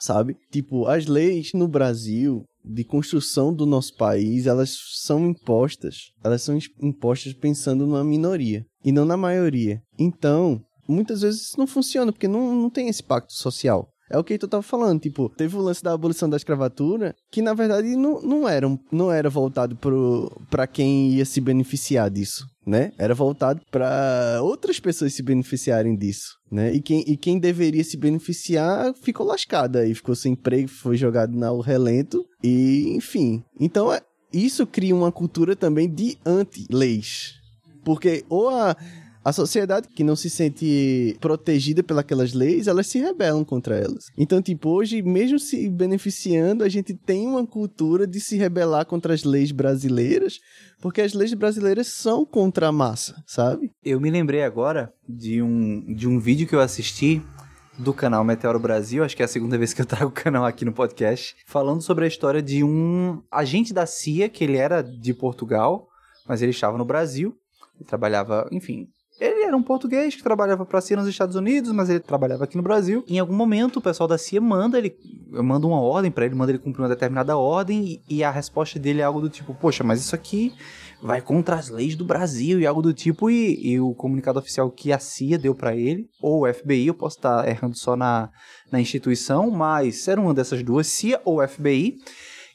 [0.00, 0.36] sabe?
[0.50, 6.56] Tipo, as leis no Brasil, de construção do nosso país, elas são impostas, elas são
[6.80, 9.80] impostas pensando numa minoria e não na maioria.
[9.98, 13.88] Então, muitas vezes isso não funciona, porque não, não tem esse pacto social.
[14.12, 17.40] É o que tu tava falando, tipo, teve o lance da abolição da escravatura, que
[17.40, 22.46] na verdade não, não, era, não era voltado pro, pra quem ia se beneficiar disso,
[22.66, 22.92] né?
[22.98, 26.74] Era voltado para outras pessoas se beneficiarem disso, né?
[26.74, 31.32] E quem, e quem deveria se beneficiar ficou lascado aí, ficou sem emprego, foi jogado
[31.32, 33.42] no relento, e enfim.
[33.58, 37.32] Então, é, isso cria uma cultura também de anti-leis.
[37.82, 38.76] Porque ou a
[39.24, 44.06] a sociedade que não se sente protegida pelas leis, elas se rebelam contra elas.
[44.16, 49.14] Então, tipo, hoje, mesmo se beneficiando, a gente tem uma cultura de se rebelar contra
[49.14, 50.40] as leis brasileiras,
[50.80, 53.70] porque as leis brasileiras são contra a massa, sabe?
[53.84, 57.22] Eu me lembrei agora de um, de um vídeo que eu assisti
[57.78, 60.44] do canal Meteoro Brasil, acho que é a segunda vez que eu trago o canal
[60.44, 64.82] aqui no podcast, falando sobre a história de um agente da CIA, que ele era
[64.82, 65.88] de Portugal,
[66.26, 67.34] mas ele estava no Brasil,
[67.86, 68.88] trabalhava, enfim,
[69.22, 72.42] ele era um português que trabalhava para a CIA nos Estados Unidos, mas ele trabalhava
[72.42, 73.04] aqui no Brasil.
[73.06, 74.96] Em algum momento, o pessoal da CIA manda ele,
[75.30, 78.80] manda uma ordem para ele, manda ele cumprir uma determinada ordem e, e, a resposta
[78.80, 80.52] dele é algo do tipo: Poxa, mas isso aqui
[81.00, 83.30] vai contra as leis do Brasil e algo do tipo.
[83.30, 86.94] E, e o comunicado oficial que a CIA deu para ele, ou o FBI, eu
[86.94, 88.28] posso estar errando só na,
[88.72, 91.96] na instituição, mas era uma dessas duas, CIA ou FBI.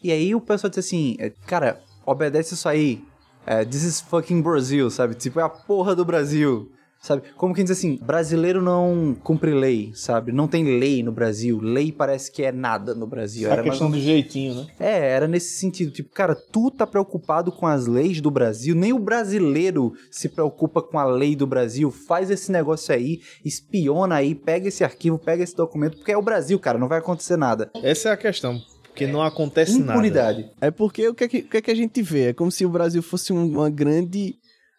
[0.04, 3.02] E aí o pessoal disse assim: Cara, obedece isso aí
[3.48, 5.16] é, this is fucking Brazil, sabe?
[5.16, 6.70] Tipo, é a porra do Brasil.
[7.00, 7.22] Sabe?
[7.38, 10.32] Como quem diz assim, brasileiro não cumpre lei, sabe?
[10.32, 11.60] Não tem lei no Brasil.
[11.62, 13.50] Lei parece que é nada no Brasil.
[13.50, 14.02] É a questão mais...
[14.02, 14.68] do jeitinho, né?
[14.80, 15.92] É, era nesse sentido.
[15.92, 20.82] Tipo, cara, tu tá preocupado com as leis do Brasil, nem o brasileiro se preocupa
[20.82, 21.92] com a lei do Brasil.
[21.92, 26.22] Faz esse negócio aí, espiona aí, pega esse arquivo, pega esse documento, porque é o
[26.22, 27.70] Brasil, cara, não vai acontecer nada.
[27.84, 28.60] Essa é a questão.
[28.98, 30.42] Porque não acontece Impunidade.
[30.42, 30.54] nada.
[30.60, 32.30] É porque o que, é que, que, é que a gente vê?
[32.30, 34.34] É como se o Brasil fosse um, uma grande,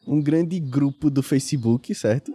[0.04, 2.33] um grande grupo do Facebook, certo?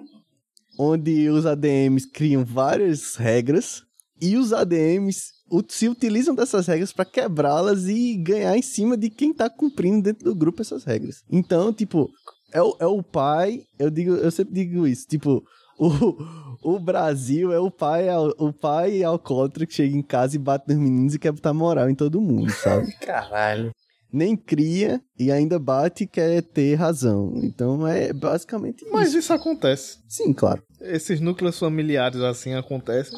[0.79, 3.83] Onde os ADMs criam várias regras
[4.21, 5.33] e os ADMs
[5.67, 10.23] se utilizam dessas regras para quebrá-las e ganhar em cima de quem tá cumprindo dentro
[10.23, 11.21] do grupo essas regras.
[11.29, 12.09] Então, tipo,
[12.53, 15.43] é o, é o pai, eu digo, eu sempre digo isso, tipo,
[15.77, 16.17] o,
[16.61, 18.07] o Brasil é o pai,
[18.37, 21.89] o pai alcoólatra que chega em casa e bate nos meninos e quer botar moral
[21.89, 22.91] em todo mundo, sabe?
[23.01, 23.71] Caralho.
[24.11, 27.33] Nem cria e ainda bate e quer ter razão.
[27.37, 28.93] Então é basicamente isso.
[28.93, 29.97] Mas isso acontece.
[30.07, 30.61] Sim, claro.
[30.79, 33.17] Esses núcleos familiares assim acontecem.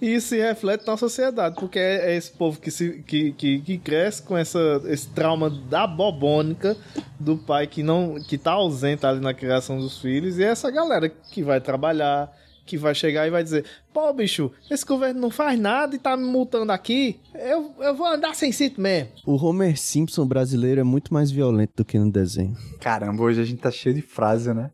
[0.00, 3.60] E isso se reflete na sociedade, porque é, é esse povo que, se, que, que,
[3.60, 6.76] que, cresce com essa, esse trauma da bobônica
[7.18, 10.70] do pai que não que tá ausente ali na criação dos filhos, e é essa
[10.70, 12.32] galera que vai trabalhar,
[12.64, 16.16] que vai chegar e vai dizer: pô, bicho, esse governo não faz nada e tá
[16.16, 19.10] me multando aqui, eu, eu vou andar sem cinto mesmo.
[19.26, 22.56] O Homer Simpson brasileiro é muito mais violento do que no desenho.
[22.80, 24.70] Caramba, hoje a gente tá cheio de frase, né?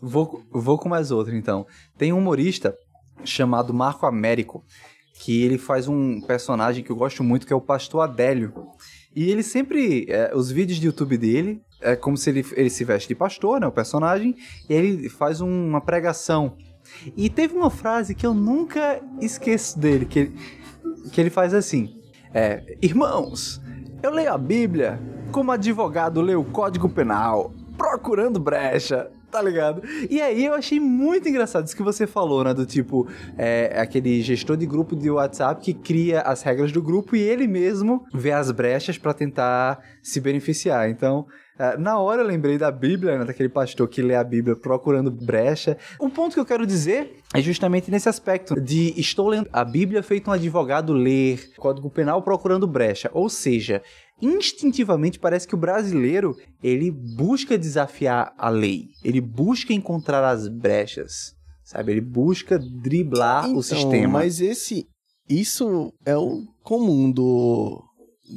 [0.00, 1.66] Vou, vou com mais outra então.
[1.98, 2.74] Tem um humorista
[3.24, 4.64] chamado Marco Américo,
[5.14, 8.52] que ele faz um personagem que eu gosto muito, que é o Pastor Adélio.
[9.14, 12.84] E ele sempre, é, os vídeos de YouTube dele, é como se ele, ele se
[12.84, 14.36] veste de pastor, né, o personagem,
[14.68, 16.56] e ele faz um, uma pregação.
[17.16, 20.36] E teve uma frase que eu nunca esqueço dele, que ele,
[21.12, 22.00] que ele faz assim,
[22.32, 23.60] é, Irmãos,
[24.02, 29.82] eu leio a Bíblia como advogado leio o Código Penal, procurando brecha, Tá ligado?
[30.08, 32.52] E aí eu achei muito engraçado isso que você falou, né?
[32.52, 33.06] Do tipo,
[33.38, 37.46] é, aquele gestor de grupo de WhatsApp que cria as regras do grupo e ele
[37.46, 40.90] mesmo vê as brechas para tentar se beneficiar.
[40.90, 41.26] Então,
[41.60, 45.10] é, na hora eu lembrei da Bíblia, né, daquele pastor que lê a Bíblia procurando
[45.10, 45.76] brecha.
[45.98, 50.02] O ponto que eu quero dizer é justamente nesse aspecto de estou lendo a Bíblia
[50.02, 53.10] feito um advogado ler Código Penal procurando brecha.
[53.12, 53.82] Ou seja,
[54.20, 61.34] instintivamente parece que o brasileiro ele busca desafiar a lei, ele busca encontrar as brechas,
[61.64, 61.92] sabe?
[61.92, 64.08] Ele busca driblar então, o sistema.
[64.08, 64.86] Mas esse,
[65.28, 67.82] isso é o comum do,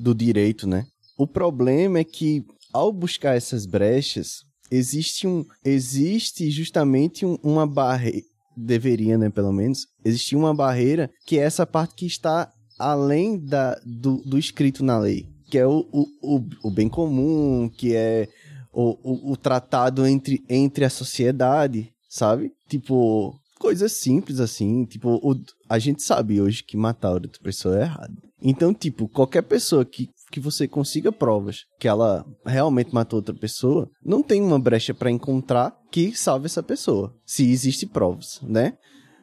[0.02, 0.86] do direito, né?
[1.18, 2.44] O problema é que
[2.74, 4.38] ao buscar essas brechas
[4.72, 11.40] existe um, existe justamente um, uma barreira deveria, né, pelo menos, existir uma barreira que
[11.40, 15.86] é essa parte que está além da, do, do escrito na lei que é o,
[15.92, 18.28] o, o, bem comum, que é
[18.74, 22.52] o, o, o tratado entre, entre a sociedade, sabe?
[22.68, 25.40] Tipo, coisas simples assim, tipo, o,
[25.70, 28.16] a gente sabe hoje que matar outra pessoa é errado.
[28.42, 33.88] Então, tipo, qualquer pessoa que, que você consiga provas que ela realmente matou outra pessoa,
[34.04, 38.74] não tem uma brecha para encontrar que salve essa pessoa, se existe provas, né?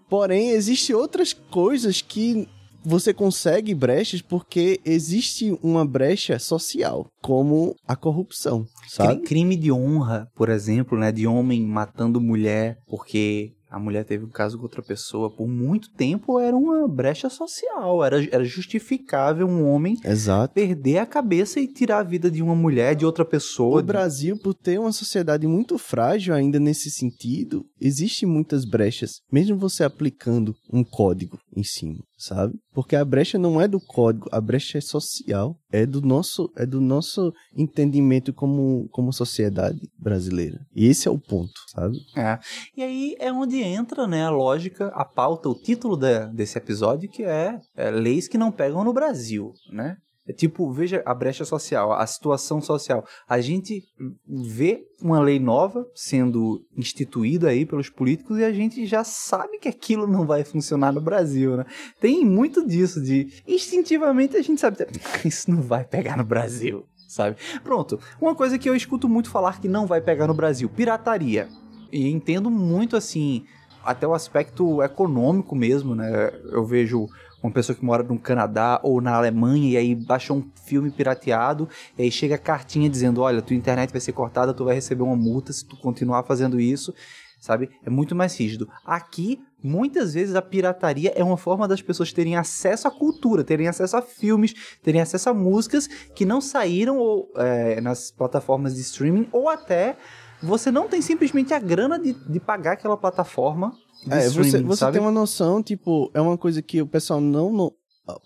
[0.09, 2.49] Porém, existem outras coisas que
[2.85, 9.23] você consegue brechas porque existe uma brecha social, como a corrupção, sabe?
[9.23, 11.13] Crime de honra, por exemplo, né?
[11.13, 15.93] De homem matando mulher porque a mulher teve um caso com outra pessoa por muito
[15.93, 20.53] tempo era uma brecha social, era, era justificável um homem Exato.
[20.53, 23.81] perder a cabeça e tirar a vida de uma mulher, de outra pessoa.
[23.81, 29.57] O Brasil, por ter uma sociedade muito frágil ainda nesse sentido, existe muitas brechas, mesmo
[29.57, 32.55] você aplicando um código em cima, sabe?
[32.73, 36.67] Porque a brecha não é do código, a brecha é social, é do nosso, é
[36.67, 40.61] do nosso entendimento como, como sociedade brasileira.
[40.77, 41.97] E esse é o ponto, sabe?
[42.17, 42.39] É.
[42.77, 47.09] E aí é onde entra, né, a lógica, a pauta, o título de, desse episódio,
[47.09, 49.97] que é, é leis que não pegam no Brasil, né?
[50.27, 53.05] É tipo, veja a brecha social, a situação social.
[53.29, 53.83] A gente
[54.29, 59.69] vê uma lei nova sendo instituída aí pelos políticos e a gente já sabe que
[59.69, 61.65] aquilo não vai funcionar no Brasil, né?
[62.01, 64.77] Tem muito disso de instintivamente a gente sabe
[65.25, 67.37] isso não vai pegar no Brasil, sabe?
[67.65, 67.99] Pronto.
[68.21, 71.49] Uma coisa que eu escuto muito falar que não vai pegar no Brasil, pirataria.
[71.91, 73.45] E entendo muito assim,
[73.83, 76.31] até o aspecto econômico mesmo, né?
[76.53, 77.09] Eu vejo
[77.43, 81.69] uma pessoa que mora no Canadá ou na Alemanha e aí baixa um filme pirateado
[81.97, 85.03] e aí chega a cartinha dizendo, olha, tua internet vai ser cortada, tu vai receber
[85.03, 86.95] uma multa se tu continuar fazendo isso,
[87.41, 87.71] sabe?
[87.85, 88.69] É muito mais rígido.
[88.85, 93.67] Aqui, muitas vezes a pirataria é uma forma das pessoas terem acesso à cultura, terem
[93.67, 98.83] acesso a filmes, terem acesso a músicas que não saíram ou, é, nas plataformas de
[98.83, 99.97] streaming ou até
[100.43, 103.75] você não tem simplesmente a grana de, de pagar aquela plataforma
[104.09, 107.73] é, você, você tem uma noção, tipo, é uma coisa que o pessoal não, não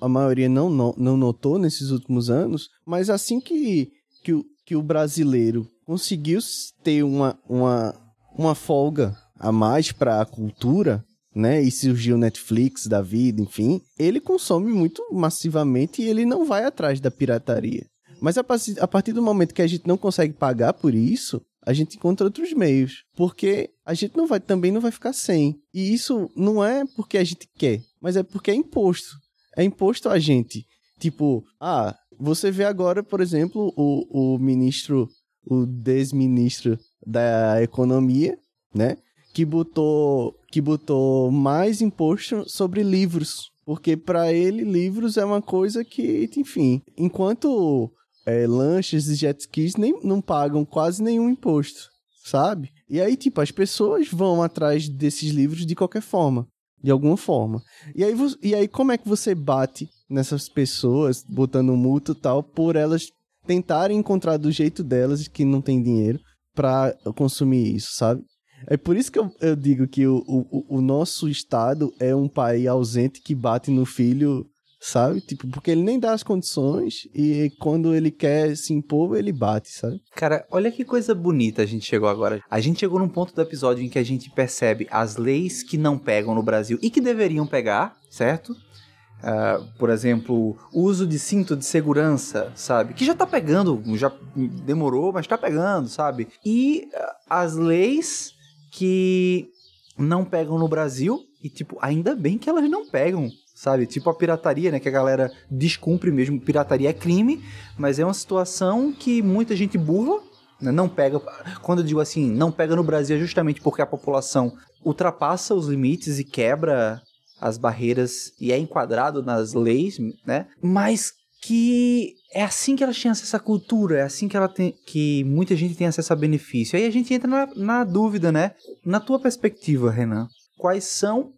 [0.01, 3.91] a maioria não, não, não notou nesses últimos anos, mas assim que,
[4.23, 6.41] que, o, que o brasileiro conseguiu
[6.83, 7.95] ter uma, uma,
[8.37, 13.81] uma folga a mais para a cultura, né, e surgiu o Netflix da vida, enfim,
[13.99, 17.85] ele consome muito massivamente e ele não vai atrás da pirataria.
[18.21, 18.45] Mas a,
[18.81, 22.27] a partir do momento que a gente não consegue pagar por isso, a gente encontra
[22.27, 25.61] outros meios, porque a gente não vai também não vai ficar sem.
[25.73, 29.17] E isso não é porque a gente quer, mas é porque é imposto.
[29.57, 30.67] É imposto a gente.
[30.99, 35.09] Tipo, ah, você vê agora, por exemplo, o, o ministro,
[35.47, 38.39] o desministro da economia,
[38.75, 38.97] né,
[39.33, 45.85] que botou que botou mais imposto sobre livros, porque para ele livros é uma coisa
[45.85, 47.91] que, enfim, enquanto
[48.27, 51.89] é, lanches e jet skis nem, não pagam quase nenhum imposto,
[52.25, 52.71] sabe?
[52.89, 56.47] E aí, tipo, as pessoas vão atrás desses livros de qualquer forma,
[56.83, 57.63] de alguma forma.
[57.95, 62.43] E aí, e aí como é que você bate nessas pessoas, botando multa e tal,
[62.43, 63.09] por elas
[63.47, 66.21] tentarem encontrar do jeito delas, que não tem dinheiro,
[66.55, 68.23] para consumir isso, sabe?
[68.67, 72.29] É por isso que eu, eu digo que o, o, o nosso Estado é um
[72.29, 74.47] pai ausente que bate no filho
[74.85, 75.21] sabe?
[75.23, 79.71] Tipo, porque ele nem dá as condições e quando ele quer se impor, ele bate,
[79.71, 80.03] sabe?
[80.15, 82.43] Cara, olha que coisa bonita a gente chegou agora.
[82.51, 85.79] A gente chegou num ponto do episódio em que a gente percebe as leis que
[85.79, 88.53] não pegam no Brasil e que deveriam pegar, certo?
[88.53, 92.93] Uh, por exemplo, uso de cinto de segurança, sabe?
[92.93, 96.29] Que já tá pegando, já demorou, mas tá pegando, sabe?
[96.45, 96.99] E uh,
[97.31, 98.35] as leis
[98.71, 99.49] que
[99.97, 103.87] não pegam no Brasil, e tipo, ainda bem que elas não pegam, sabe?
[103.87, 104.81] Tipo a pirataria, né?
[104.81, 106.41] Que a galera descumpre mesmo.
[106.41, 107.43] Pirataria é crime,
[107.79, 110.21] mas é uma situação que muita gente burla,
[110.61, 110.73] né?
[110.73, 111.21] não pega.
[111.63, 114.53] Quando eu digo assim, não pega no Brasil é justamente porque a população
[114.85, 117.01] ultrapassa os limites e quebra
[117.41, 120.47] as barreiras e é enquadrado nas leis, né?
[120.61, 121.13] Mas
[121.43, 125.23] que é assim que ela tinha acesso à cultura, é assim que ela tem que
[125.25, 126.79] muita gente tem acesso a benefício.
[126.79, 128.53] Aí a gente entra na, na dúvida, né?
[128.85, 131.33] Na tua perspectiva, Renan, quais são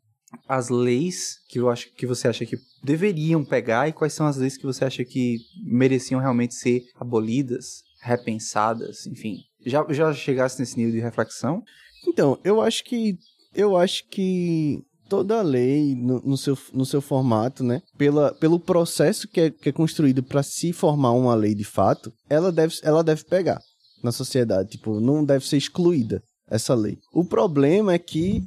[0.49, 4.37] as leis que eu acho que você acha que deveriam pegar e quais são as
[4.37, 9.39] leis que você acha que mereciam realmente ser abolidas, repensadas, enfim.
[9.65, 11.62] Já já chegasse nesse nível de reflexão?
[12.07, 13.17] Então, eu acho que
[13.55, 17.83] eu acho que toda lei no, no, seu, no seu formato, né?
[17.97, 22.12] Pela, pelo processo que é, que é construído para se formar uma lei de fato,
[22.29, 23.61] ela deve, ela deve pegar
[24.03, 24.71] na sociedade.
[24.71, 26.99] Tipo, não deve ser excluída essa lei.
[27.12, 28.43] O problema é que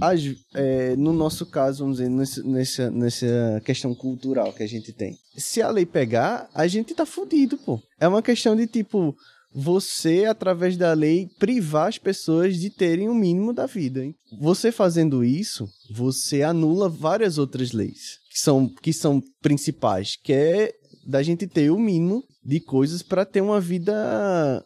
[0.00, 0.20] as,
[0.54, 2.10] é, no nosso caso, vamos dizer,
[2.44, 5.16] nessa, nessa questão cultural que a gente tem.
[5.36, 7.80] Se a lei pegar, a gente tá fudido, pô.
[8.00, 9.14] É uma questão de tipo,
[9.54, 14.04] você, através da lei, privar as pessoas de terem o mínimo da vida.
[14.04, 14.14] Hein?
[14.40, 20.72] Você fazendo isso, você anula várias outras leis que são, que são principais, que é
[21.06, 24.64] da gente ter o mínimo de coisas para ter uma vida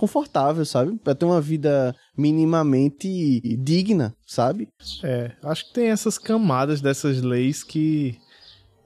[0.00, 0.96] confortável, sabe?
[0.96, 4.66] Para ter uma vida minimamente digna, sabe?
[5.02, 8.16] É, acho que tem essas camadas dessas leis que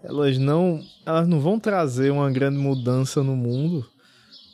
[0.03, 3.87] elas não, elas não vão trazer uma grande mudança no mundo,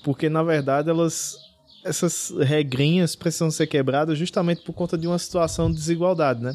[0.04, 1.34] porque na verdade elas
[1.82, 6.54] essas regrinhas precisam ser quebradas justamente por conta de uma situação de desigualdade, né?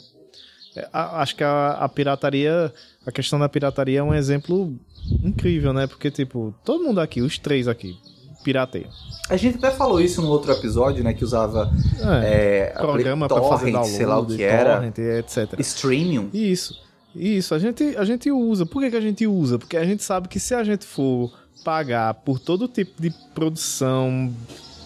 [0.76, 2.72] É, acho que a, a, pirataria,
[3.04, 4.80] a questão da pirataria é um exemplo
[5.24, 5.88] incrível, né?
[5.88, 7.98] Porque, tipo, todo mundo aqui, os três aqui,
[8.46, 8.88] pirateia.
[9.28, 11.16] A gente até falou isso no outro episódio, né?
[11.16, 11.74] Que usava
[12.22, 15.60] é, é, programa para fazer download, sei lá o que era, torrent, etc.
[15.60, 16.30] Streaming.
[16.32, 16.80] Isso,
[17.16, 17.56] isso.
[17.56, 18.68] A gente, a gente usa.
[18.68, 19.58] Por que, que a gente usa?
[19.58, 24.32] Porque a gente sabe que se a gente for pagar por todo tipo de produção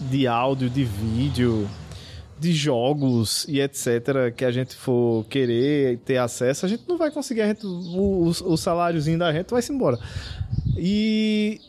[0.00, 1.68] de áudio, de vídeo,
[2.38, 4.34] de jogos e etc.
[4.34, 7.42] que a gente for querer ter acesso, a gente não vai conseguir.
[7.42, 9.98] A gente, o, o, o saláriozinho da gente vai se embora.
[10.78, 11.60] E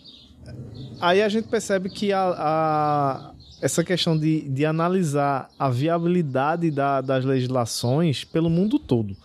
[0.99, 6.99] aí a gente percebe que a, a essa questão de, de analisar a viabilidade da,
[6.99, 9.15] das legislações pelo mundo todo.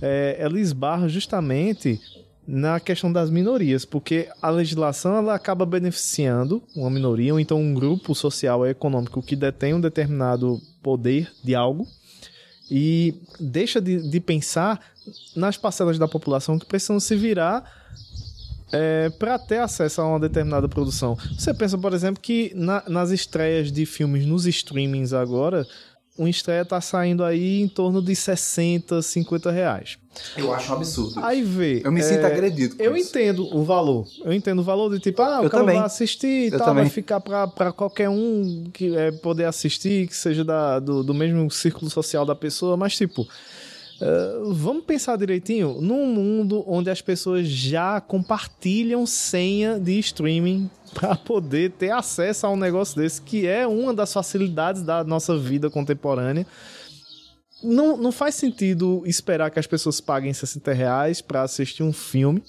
[0.00, 2.00] É, ela esbarra justamente
[2.46, 7.74] na questão das minorias, porque a legislação ela acaba beneficiando uma minoria ou então um
[7.74, 11.86] grupo social ou econômico que detém um determinado poder de algo
[12.70, 14.80] e deixa de, de pensar
[15.34, 17.79] nas parcelas da população que precisam se virar
[18.72, 21.16] é, para ter acesso a uma determinada produção.
[21.36, 25.66] Você pensa, por exemplo, que na, nas estreias de filmes nos streamings agora,
[26.20, 29.96] uma estreia tá saindo aí em torno de 60, 50 reais.
[30.36, 31.24] Eu acho um absurdo.
[31.24, 31.80] Aí vê.
[31.82, 32.76] Eu me é, sinto agredido.
[32.78, 33.08] eu isso.
[33.08, 34.06] entendo o valor.
[34.22, 35.76] Eu entendo o valor de tipo, ah, o eu cara também.
[35.76, 36.84] vai assistir e tal, também.
[36.84, 41.14] vai ficar pra, pra qualquer um que é, poder assistir, que seja da, do, do
[41.14, 43.26] mesmo círculo social da pessoa, mas tipo.
[44.00, 51.14] Uh, vamos pensar direitinho num mundo onde as pessoas já compartilham senha de streaming para
[51.16, 55.68] poder ter acesso a um negócio desse, que é uma das facilidades da nossa vida
[55.68, 56.46] contemporânea.
[57.62, 62.42] Não, não faz sentido esperar que as pessoas paguem 60 reais para assistir um filme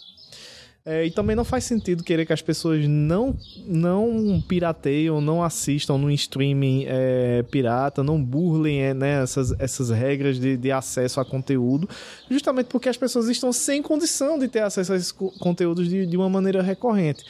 [0.84, 3.36] é, e também não faz sentido querer que as pessoas não,
[3.68, 10.40] não pirateiam, não assistam no streaming é, pirata, não burlem é, né, essas, essas regras
[10.40, 11.88] de, de acesso a conteúdo,
[12.30, 16.18] justamente porque as pessoas estão sem condição de ter acesso a esses conteúdos de, de
[16.18, 17.24] uma maneira recorrente.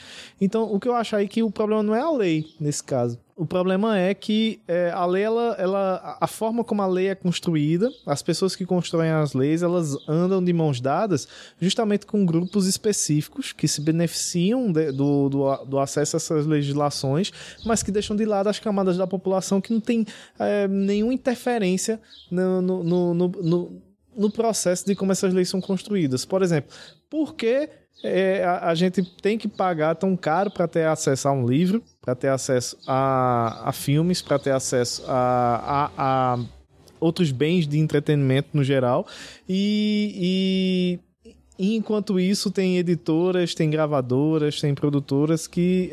[0.44, 3.16] Então, o que eu acho aí que o problema não é a lei, nesse caso.
[3.36, 7.14] O problema é que é, a lei, ela, ela, a forma como a lei é
[7.14, 11.28] construída, as pessoas que constroem as leis, elas andam de mãos dadas
[11.60, 17.30] justamente com grupos específicos que se beneficiam de, do, do, do, acesso a essas legislações,
[17.64, 20.04] mas que deixam de lado as camadas da população que não tem
[20.40, 23.82] é, nenhuma interferência no, no, no, no,
[24.16, 26.24] no processo de como essas leis são construídas.
[26.24, 26.74] Por exemplo,
[27.08, 27.68] por que
[28.02, 31.82] é, a, a, gente tem que pagar tão caro para ter acesso a um livro,
[32.00, 36.38] para ter acesso a, a filmes, para ter acesso a, a,
[36.98, 39.06] outros bens de entretenimento no geral.
[39.48, 40.98] E,
[41.58, 45.90] e, enquanto isso, tem editoras, tem gravadoras, tem produtoras que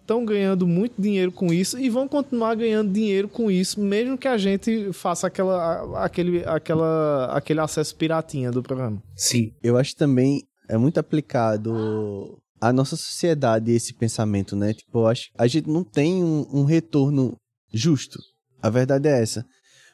[0.00, 4.16] estão é, ganhando muito dinheiro com isso e vão continuar ganhando dinheiro com isso, mesmo
[4.16, 9.02] que a gente faça aquela, aquele, aquela, aquele acesso piratinha do programa.
[9.16, 9.52] Sim.
[9.62, 14.74] Eu acho também é muito aplicado à nossa sociedade esse pensamento, né?
[14.74, 17.36] Tipo, acho a gente não tem um, um retorno
[17.72, 18.18] justo.
[18.60, 19.44] A verdade é essa.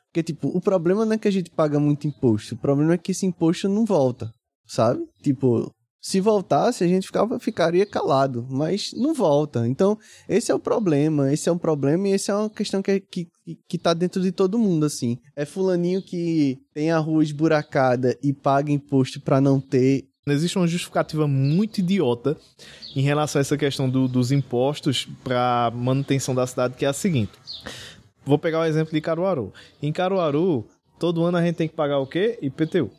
[0.07, 2.55] Porque, tipo, o problema não é que a gente paga muito imposto.
[2.55, 4.31] O problema é que esse imposto não volta,
[4.65, 5.05] sabe?
[5.23, 9.67] Tipo, se voltasse, a gente ficava, ficaria calado, mas não volta.
[9.67, 13.01] Então, esse é o problema, esse é um problema e esse é uma questão que,
[13.01, 13.27] que,
[13.67, 15.19] que tá dentro de todo mundo, assim.
[15.35, 20.67] É fulaninho que tem a rua esburacada e paga imposto para não ter Existe uma
[20.67, 22.35] justificativa muito idiota
[22.97, 26.95] em relação a essa questão do, dos impostos para manutenção da cidade, que é a
[26.95, 27.33] seguinte.
[28.25, 29.53] Vou pegar o exemplo de Caruaru.
[29.83, 30.67] Em Caruaru,
[30.99, 32.39] todo ano a gente tem que pagar o quê?
[32.41, 32.91] IPTU.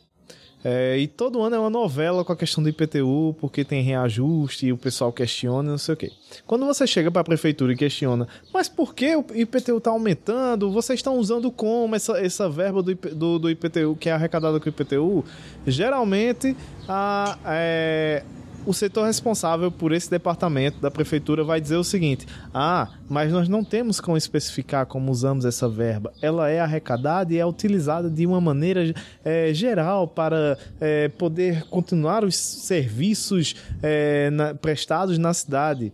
[0.68, 4.66] É, e todo ano é uma novela com a questão do IPTU, porque tem reajuste
[4.66, 6.10] e o pessoal questiona, não sei o quê.
[6.44, 10.72] Quando você chega para a prefeitura e questiona, mas por que o IPTU está aumentando?
[10.72, 14.66] Vocês estão usando como essa, essa verba do, do, do IPTU, que é arrecadada com
[14.66, 15.24] o IPTU?
[15.64, 16.56] Geralmente,
[16.88, 18.24] a, é,
[18.66, 23.48] o setor responsável por esse departamento da prefeitura vai dizer o seguinte: ah, mas nós
[23.48, 26.12] não temos como especificar como usamos essa verba.
[26.20, 28.92] Ela é arrecadada e é utilizada de uma maneira
[29.24, 35.92] é, geral para é, poder continuar os serviços é, na, prestados na cidade.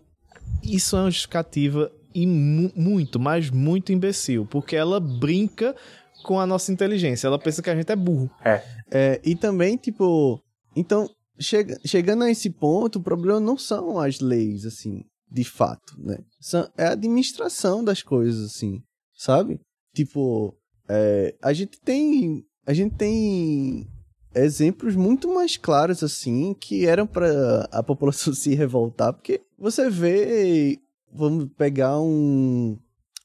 [0.62, 5.74] Isso é uma justificativa e mu muito, mas muito imbecil, porque ela brinca
[6.22, 7.26] com a nossa inteligência.
[7.26, 8.30] Ela pensa que a gente é burro.
[8.44, 8.62] É.
[8.90, 10.40] é e também, tipo.
[10.74, 15.94] Então, chega, chegando a esse ponto, o problema não são as leis, assim, de fato,
[15.98, 16.18] né?
[16.40, 18.82] São, é a administração das coisas, assim,
[19.14, 19.60] sabe?
[19.94, 20.56] Tipo,
[20.88, 22.44] é, a gente tem.
[22.64, 23.88] A gente tem
[24.34, 30.78] exemplos muito mais claros, assim, que eram para a população se revoltar, porque você vê,
[31.12, 32.78] vamos pegar um,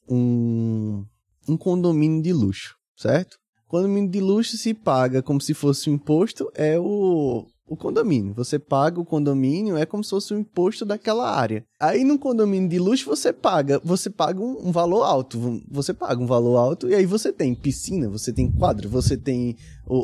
[0.09, 1.05] um,
[1.47, 3.37] um condomínio de luxo, certo?
[3.67, 8.33] Condomínio de luxo se paga como se fosse um imposto, é o, o condomínio.
[8.33, 11.65] Você paga o condomínio, é como se fosse um imposto daquela área.
[11.79, 15.61] Aí no condomínio de luxo você paga, você paga um, um valor alto.
[15.69, 19.55] Você paga um valor alto e aí você tem piscina, você tem quadro, você tem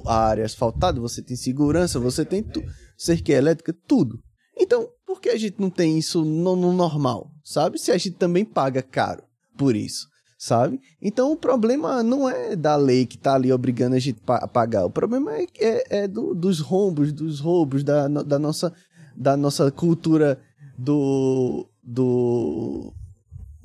[0.06, 2.62] a área asfaltada, você tem segurança, você tem tu,
[2.98, 4.20] cerca elétrica, tudo.
[4.58, 7.80] Então, por que a gente não tem isso no, no normal, sabe?
[7.80, 9.24] Se a gente também paga caro
[9.58, 10.13] por isso
[10.44, 10.82] sabe?
[11.02, 14.84] Então o problema não é da lei que tá ali obrigando a gente a pagar.
[14.86, 18.74] O problema é, é, é do, dos rombos, dos roubos, da, da, nossa,
[19.16, 20.38] da nossa cultura
[20.78, 21.66] do.
[21.82, 22.94] do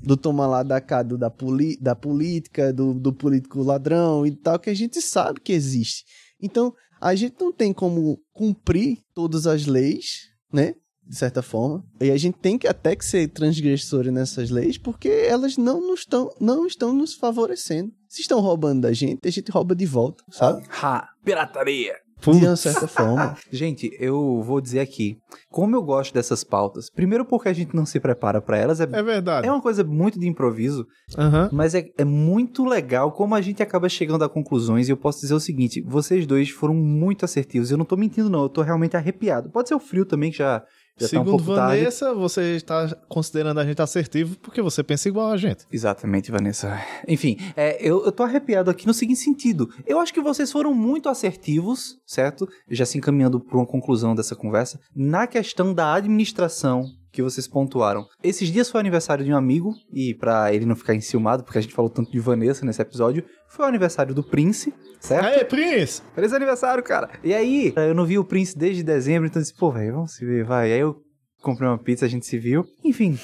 [0.00, 4.30] do toma lá da cá, do, da, poli, da política, do, do político ladrão e
[4.30, 6.04] tal, que a gente sabe que existe.
[6.40, 10.76] Então, a gente não tem como cumprir todas as leis, né?
[11.08, 11.82] De certa forma.
[12.00, 16.00] E a gente tem que até que ser transgressores nessas leis, porque elas não, nos
[16.00, 17.90] estão, não estão nos favorecendo.
[18.08, 20.62] Se estão roubando da gente, a gente rouba de volta, sabe?
[20.82, 21.08] Ha!
[21.24, 21.94] Pirataria!
[22.20, 23.36] De uma certa forma.
[23.52, 25.16] gente, eu vou dizer aqui,
[25.48, 28.88] como eu gosto dessas pautas, primeiro porque a gente não se prepara para elas, é,
[28.90, 29.46] É verdade.
[29.46, 30.84] é uma coisa muito de improviso,
[31.16, 31.48] Aham.
[31.52, 35.20] mas é, é muito legal como a gente acaba chegando a conclusões, e eu posso
[35.20, 38.62] dizer o seguinte, vocês dois foram muito assertivos, eu não tô mentindo não, eu tô
[38.62, 39.48] realmente arrepiado.
[39.50, 40.64] Pode ser o frio também, que já,
[40.98, 41.78] já tá um Segundo pouco tarde.
[41.78, 45.64] Vanessa, você está considerando a gente assertivo porque você pensa igual a gente.
[45.72, 46.80] Exatamente, Vanessa.
[47.06, 49.68] Enfim, é, eu, eu tô arrepiado aqui no seguinte sentido.
[49.86, 52.48] Eu acho que vocês foram muito assertivos, certo?
[52.68, 58.06] Já se encaminhando para uma conclusão dessa conversa, na questão da administração que vocês pontuaram.
[58.22, 61.58] Esses dias foi o aniversário de um amigo, e pra ele não ficar enciumado, porque
[61.58, 65.26] a gente falou tanto de Vanessa nesse episódio, foi o aniversário do Prince, certo?
[65.26, 66.00] Aê, Prince!
[66.14, 67.10] Feliz aniversário, cara!
[67.24, 70.14] E aí, eu não vi o Prince desde dezembro, então eu disse, pô, velho, vamos
[70.14, 70.72] se ver, vai.
[70.72, 70.96] Aí eu
[71.42, 72.64] comprei uma pizza, a gente se viu.
[72.84, 73.18] Enfim,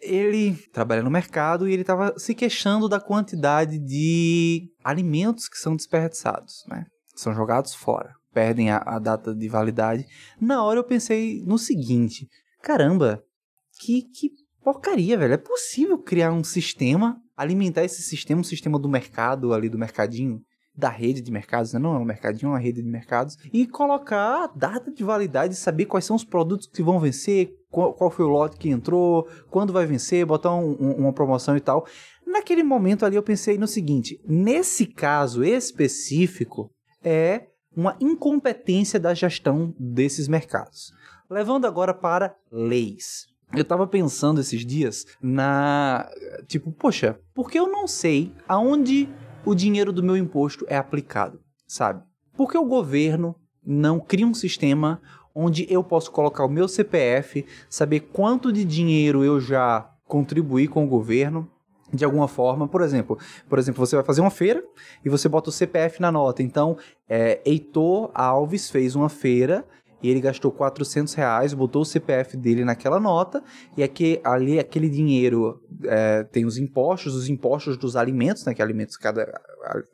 [0.00, 5.76] ele trabalha no mercado e ele tava se queixando da quantidade de alimentos que são
[5.76, 6.84] desperdiçados, né?
[7.14, 10.04] São jogados fora, perdem a, a data de validade.
[10.40, 12.26] Na hora eu pensei no seguinte:
[12.62, 13.22] caramba,
[13.78, 14.30] que, que
[14.62, 15.34] porcaria, velho.
[15.34, 20.40] É possível criar um sistema, alimentar esse sistema, um sistema do mercado ali, do mercadinho,
[20.74, 21.78] da rede de mercados, né?
[21.78, 25.54] não é um mercadinho, é uma rede de mercados, e colocar a data de validade,
[25.54, 29.26] saber quais são os produtos que vão vencer, qual, qual foi o lote que entrou,
[29.50, 31.86] quando vai vencer, botar um- um- uma promoção e tal.
[32.26, 36.70] Naquele momento ali eu pensei no seguinte: nesse caso específico,
[37.02, 40.92] é uma incompetência da gestão desses mercados.
[41.30, 43.26] Levando agora para leis.
[43.54, 46.08] Eu tava pensando esses dias na.
[46.46, 49.08] Tipo, poxa, por que eu não sei aonde
[49.44, 52.02] o dinheiro do meu imposto é aplicado, sabe?
[52.36, 55.00] Por que o governo não cria um sistema
[55.34, 60.84] onde eu posso colocar o meu CPF, saber quanto de dinheiro eu já contribuí com
[60.84, 61.48] o governo,
[61.92, 63.18] de alguma forma, por exemplo,
[63.48, 64.64] por exemplo, você vai fazer uma feira
[65.04, 66.42] e você bota o CPF na nota.
[66.42, 66.76] Então,
[67.08, 69.64] é, Heitor Alves fez uma feira
[70.08, 73.42] ele gastou 400 reais, botou o CPF dele naquela nota
[73.76, 78.54] e aqui, ali aquele dinheiro é, tem os impostos, os impostos dos alimentos, né?
[78.54, 79.40] Que alimentos, cada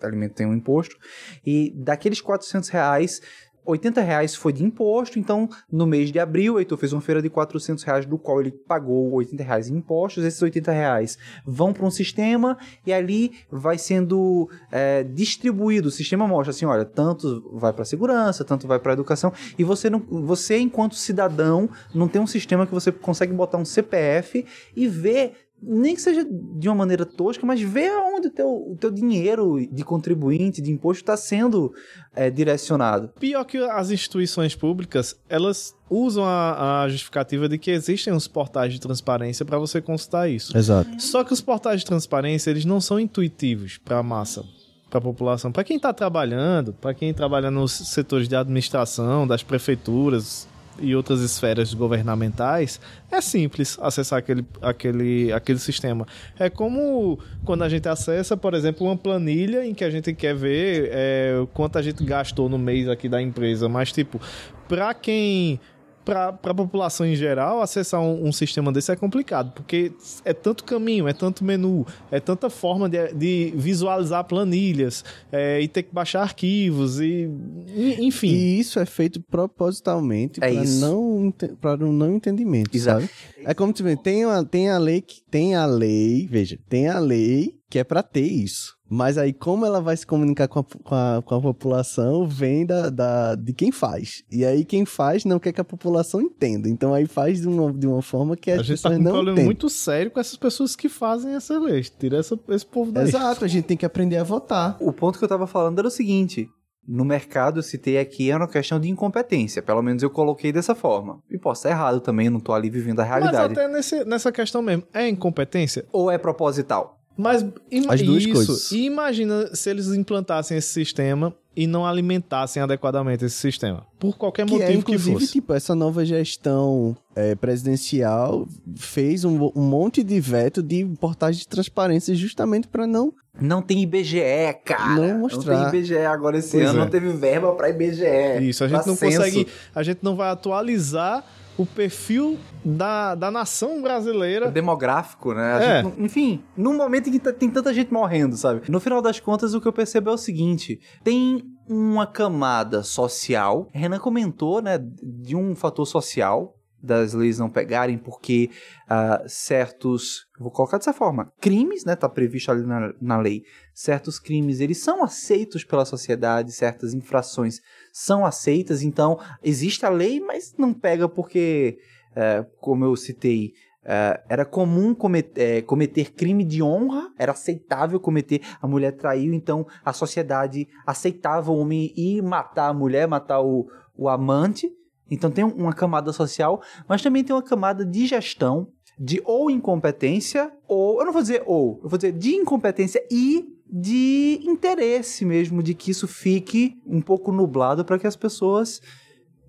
[0.02, 0.96] alimento tem um imposto.
[1.44, 3.20] E daqueles 400 reais,
[3.64, 7.30] 80 reais foi de imposto, então no mês de abril, Heitor fez uma feira de
[7.30, 10.24] 400 reais, do qual ele pagou 80 reais em impostos.
[10.24, 15.88] Esses 80 reais vão para um sistema e ali vai sendo é, distribuído.
[15.88, 19.32] O sistema mostra assim: olha, tanto vai para segurança, tanto vai para educação.
[19.58, 23.64] E você, não, você, enquanto cidadão, não tem um sistema que você consegue botar um
[23.64, 24.44] CPF
[24.74, 25.41] e ver.
[25.62, 29.64] Nem que seja de uma maneira tosca, mas ver aonde o teu, o teu dinheiro
[29.70, 31.72] de contribuinte, de imposto, está sendo
[32.14, 33.08] é, direcionado.
[33.20, 38.72] Pior que as instituições públicas, elas usam a, a justificativa de que existem os portais
[38.72, 40.56] de transparência para você consultar isso.
[40.56, 41.00] Exato.
[41.00, 44.44] Só que os portais de transparência, eles não são intuitivos para a massa,
[44.90, 45.52] para a população.
[45.52, 50.48] Para quem está trabalhando, para quem trabalha nos setores de administração, das prefeituras
[50.78, 56.06] e outras esferas governamentais, é simples acessar aquele, aquele, aquele sistema.
[56.38, 60.34] É como quando a gente acessa, por exemplo, uma planilha em que a gente quer
[60.34, 63.68] ver é, quanto a gente gastou no mês aqui da empresa.
[63.68, 64.20] Mas, tipo,
[64.68, 65.60] para quem
[66.04, 69.92] para a população em geral, acessar um, um sistema desse é complicado, porque
[70.24, 75.68] é tanto caminho, é tanto menu, é tanta forma de, de visualizar planilhas, é, e
[75.68, 77.28] ter que baixar arquivos, e,
[77.68, 78.28] e- enfim.
[78.30, 83.02] E isso é feito propositalmente É para não para um não entendimento, Exato.
[83.02, 83.10] sabe?
[83.44, 86.88] É como tu vê, tem a, tem a lei que tem a lei, veja, tem
[86.88, 90.58] a lei que é para ter isso, Mas aí, como ela vai se comunicar com
[90.58, 94.22] a, com a, com a população, vem da, da, de quem faz.
[94.30, 96.68] E aí, quem faz não quer que a população entenda.
[96.68, 99.02] Então, aí faz de uma, de uma forma que as A gente tá com um
[99.02, 99.44] problema entendem.
[99.46, 101.88] muito sério com essas pessoas que fazem essas leis.
[101.88, 103.04] Tira essa- esse povo daí.
[103.08, 104.76] Exato, a gente tem que aprender a votar.
[104.78, 106.46] O ponto que eu tava falando era o seguinte.
[106.86, 109.62] No mercado, eu citei aqui, é uma questão de incompetência.
[109.62, 111.20] Pelo menos eu coloquei dessa forma.
[111.30, 113.52] E posso estar errado também, eu não tô ali vivendo a Mas realidade.
[113.54, 115.86] até nesse- nessa questão mesmo, é incompetência?
[115.92, 116.98] Ou é proposital?
[117.16, 118.32] Mas ima- As duas isso.
[118.32, 118.72] coisas.
[118.72, 123.86] E imagina se eles implantassem esse sistema e não alimentassem adequadamente esse sistema.
[123.98, 125.32] Por qualquer Que motivo é, que inclusive, fosse.
[125.32, 131.46] tipo, essa nova gestão é, presidencial fez um, um monte de veto de portais de
[131.46, 134.20] transparência justamente para não Não tem IBGE,
[134.64, 134.94] cara.
[134.94, 135.64] Não mostrar.
[135.64, 136.82] Não tem IBGE agora esse Pois ano, é.
[136.84, 138.04] não teve verba pra IBGE.
[138.40, 139.18] Isso, a gente pra não censo.
[139.18, 139.46] consegue.
[139.74, 141.22] A gente não vai atualizar
[141.56, 144.50] o perfil da, da nação brasileira.
[144.50, 145.78] demográfico, né?
[145.80, 145.82] É.
[145.82, 148.70] gente enfim, num momento em que tem tanta gente morrendo, sabe?
[148.70, 153.68] No final das contas, o que eu percebo é o seguinte: tem uma camada social.
[153.72, 158.50] Renan comentou, né, de um fator social das leis não pegarem, porque
[158.88, 164.18] ah, certos, vou colocar dessa forma, crimes, né, tá previsto ali na, na lei, certos
[164.18, 167.60] crimes, eles são aceitos pela sociedade, certas infrações
[167.92, 171.78] são aceitas, então existe a lei, mas não pega porque,
[172.16, 173.52] eh, como eu citei,
[173.84, 179.32] eh, era comum comet- eh, cometer crime de honra, era aceitável cometer, a mulher traiu,
[179.32, 184.70] então a sociedade aceitava o homem ir matar a mulher, matar o, o amante,
[185.14, 189.50] então tem um- uma camada social, mas também tem uma camada de gestão, de ou
[189.50, 195.24] incompetência, ou, eu não vou dizer ou, eu vou dizer de incompetência e de interesse
[195.24, 198.80] mesmo, de que isso fique um pouco nublado para que as pessoas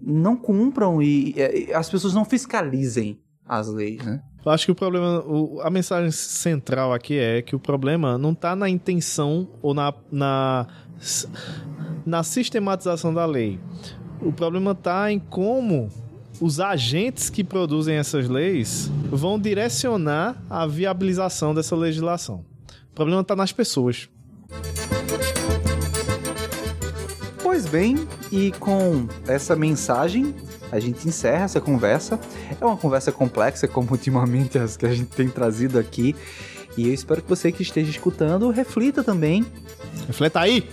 [0.01, 4.22] não cumpram e, e as pessoas não fiscalizem as leis, né?
[4.45, 8.34] Eu acho que o problema, o- a mensagem central aqui é que o problema não
[8.34, 10.68] tá na intenção ou na, na,
[12.05, 13.59] na sistematização da lei.
[14.22, 15.89] O problema tá em como
[16.41, 22.43] os agentes que produzem essas leis vão direcionar a viabilização dessa legislação.
[22.91, 24.09] O problema tá nas pessoas.
[27.41, 30.34] Pois bem, e com essa mensagem,
[30.72, 32.20] a gente encerra essa conversa.
[32.59, 36.16] É uma conversa complexa, como ultimamente as que a gente tem trazido aqui.
[36.76, 39.45] E eu espero que você que esteja escutando reflita também.
[40.07, 40.68] Refleta aí!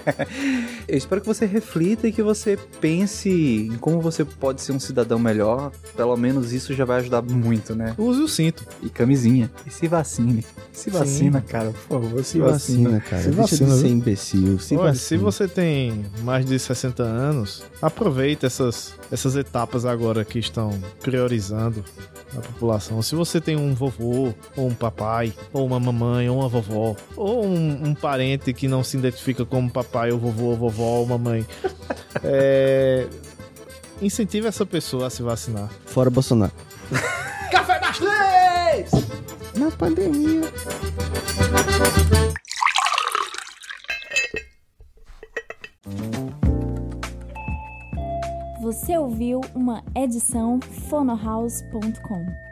[0.88, 4.80] Eu espero que você reflita e que você pense em como você pode ser um
[4.80, 5.72] cidadão melhor.
[5.96, 7.94] Pelo menos isso já vai ajudar muito, né?
[7.98, 8.64] Use o cinto.
[8.82, 9.50] E camisinha.
[9.66, 10.44] E se vacine.
[10.72, 10.90] Se Sim.
[10.90, 13.22] vacina, cara, por favor, se, se vacina, cara.
[13.22, 14.58] Se Deixa vacina, de ser imbecil.
[14.58, 15.06] Se Olha, vacina.
[15.06, 21.84] se você tem mais de 60 anos, aproveita essas, essas etapas agora que estão priorizando
[22.36, 23.00] a população.
[23.02, 27.44] Se você tem um vovô, ou um papai, ou uma mamãe, ou uma vovó, ou
[27.44, 31.46] um, um parente que não se identifica como papai, ou vovô, ou vovó, ou mamãe,
[32.22, 33.06] é...
[34.00, 35.70] incentive essa pessoa a se vacinar.
[35.86, 36.52] Fora Bolsonaro.
[37.50, 38.90] Café das Leis!
[39.54, 40.42] Na pandemia.
[48.60, 50.58] Você ouviu uma edição
[50.90, 52.45] fonohouse.com.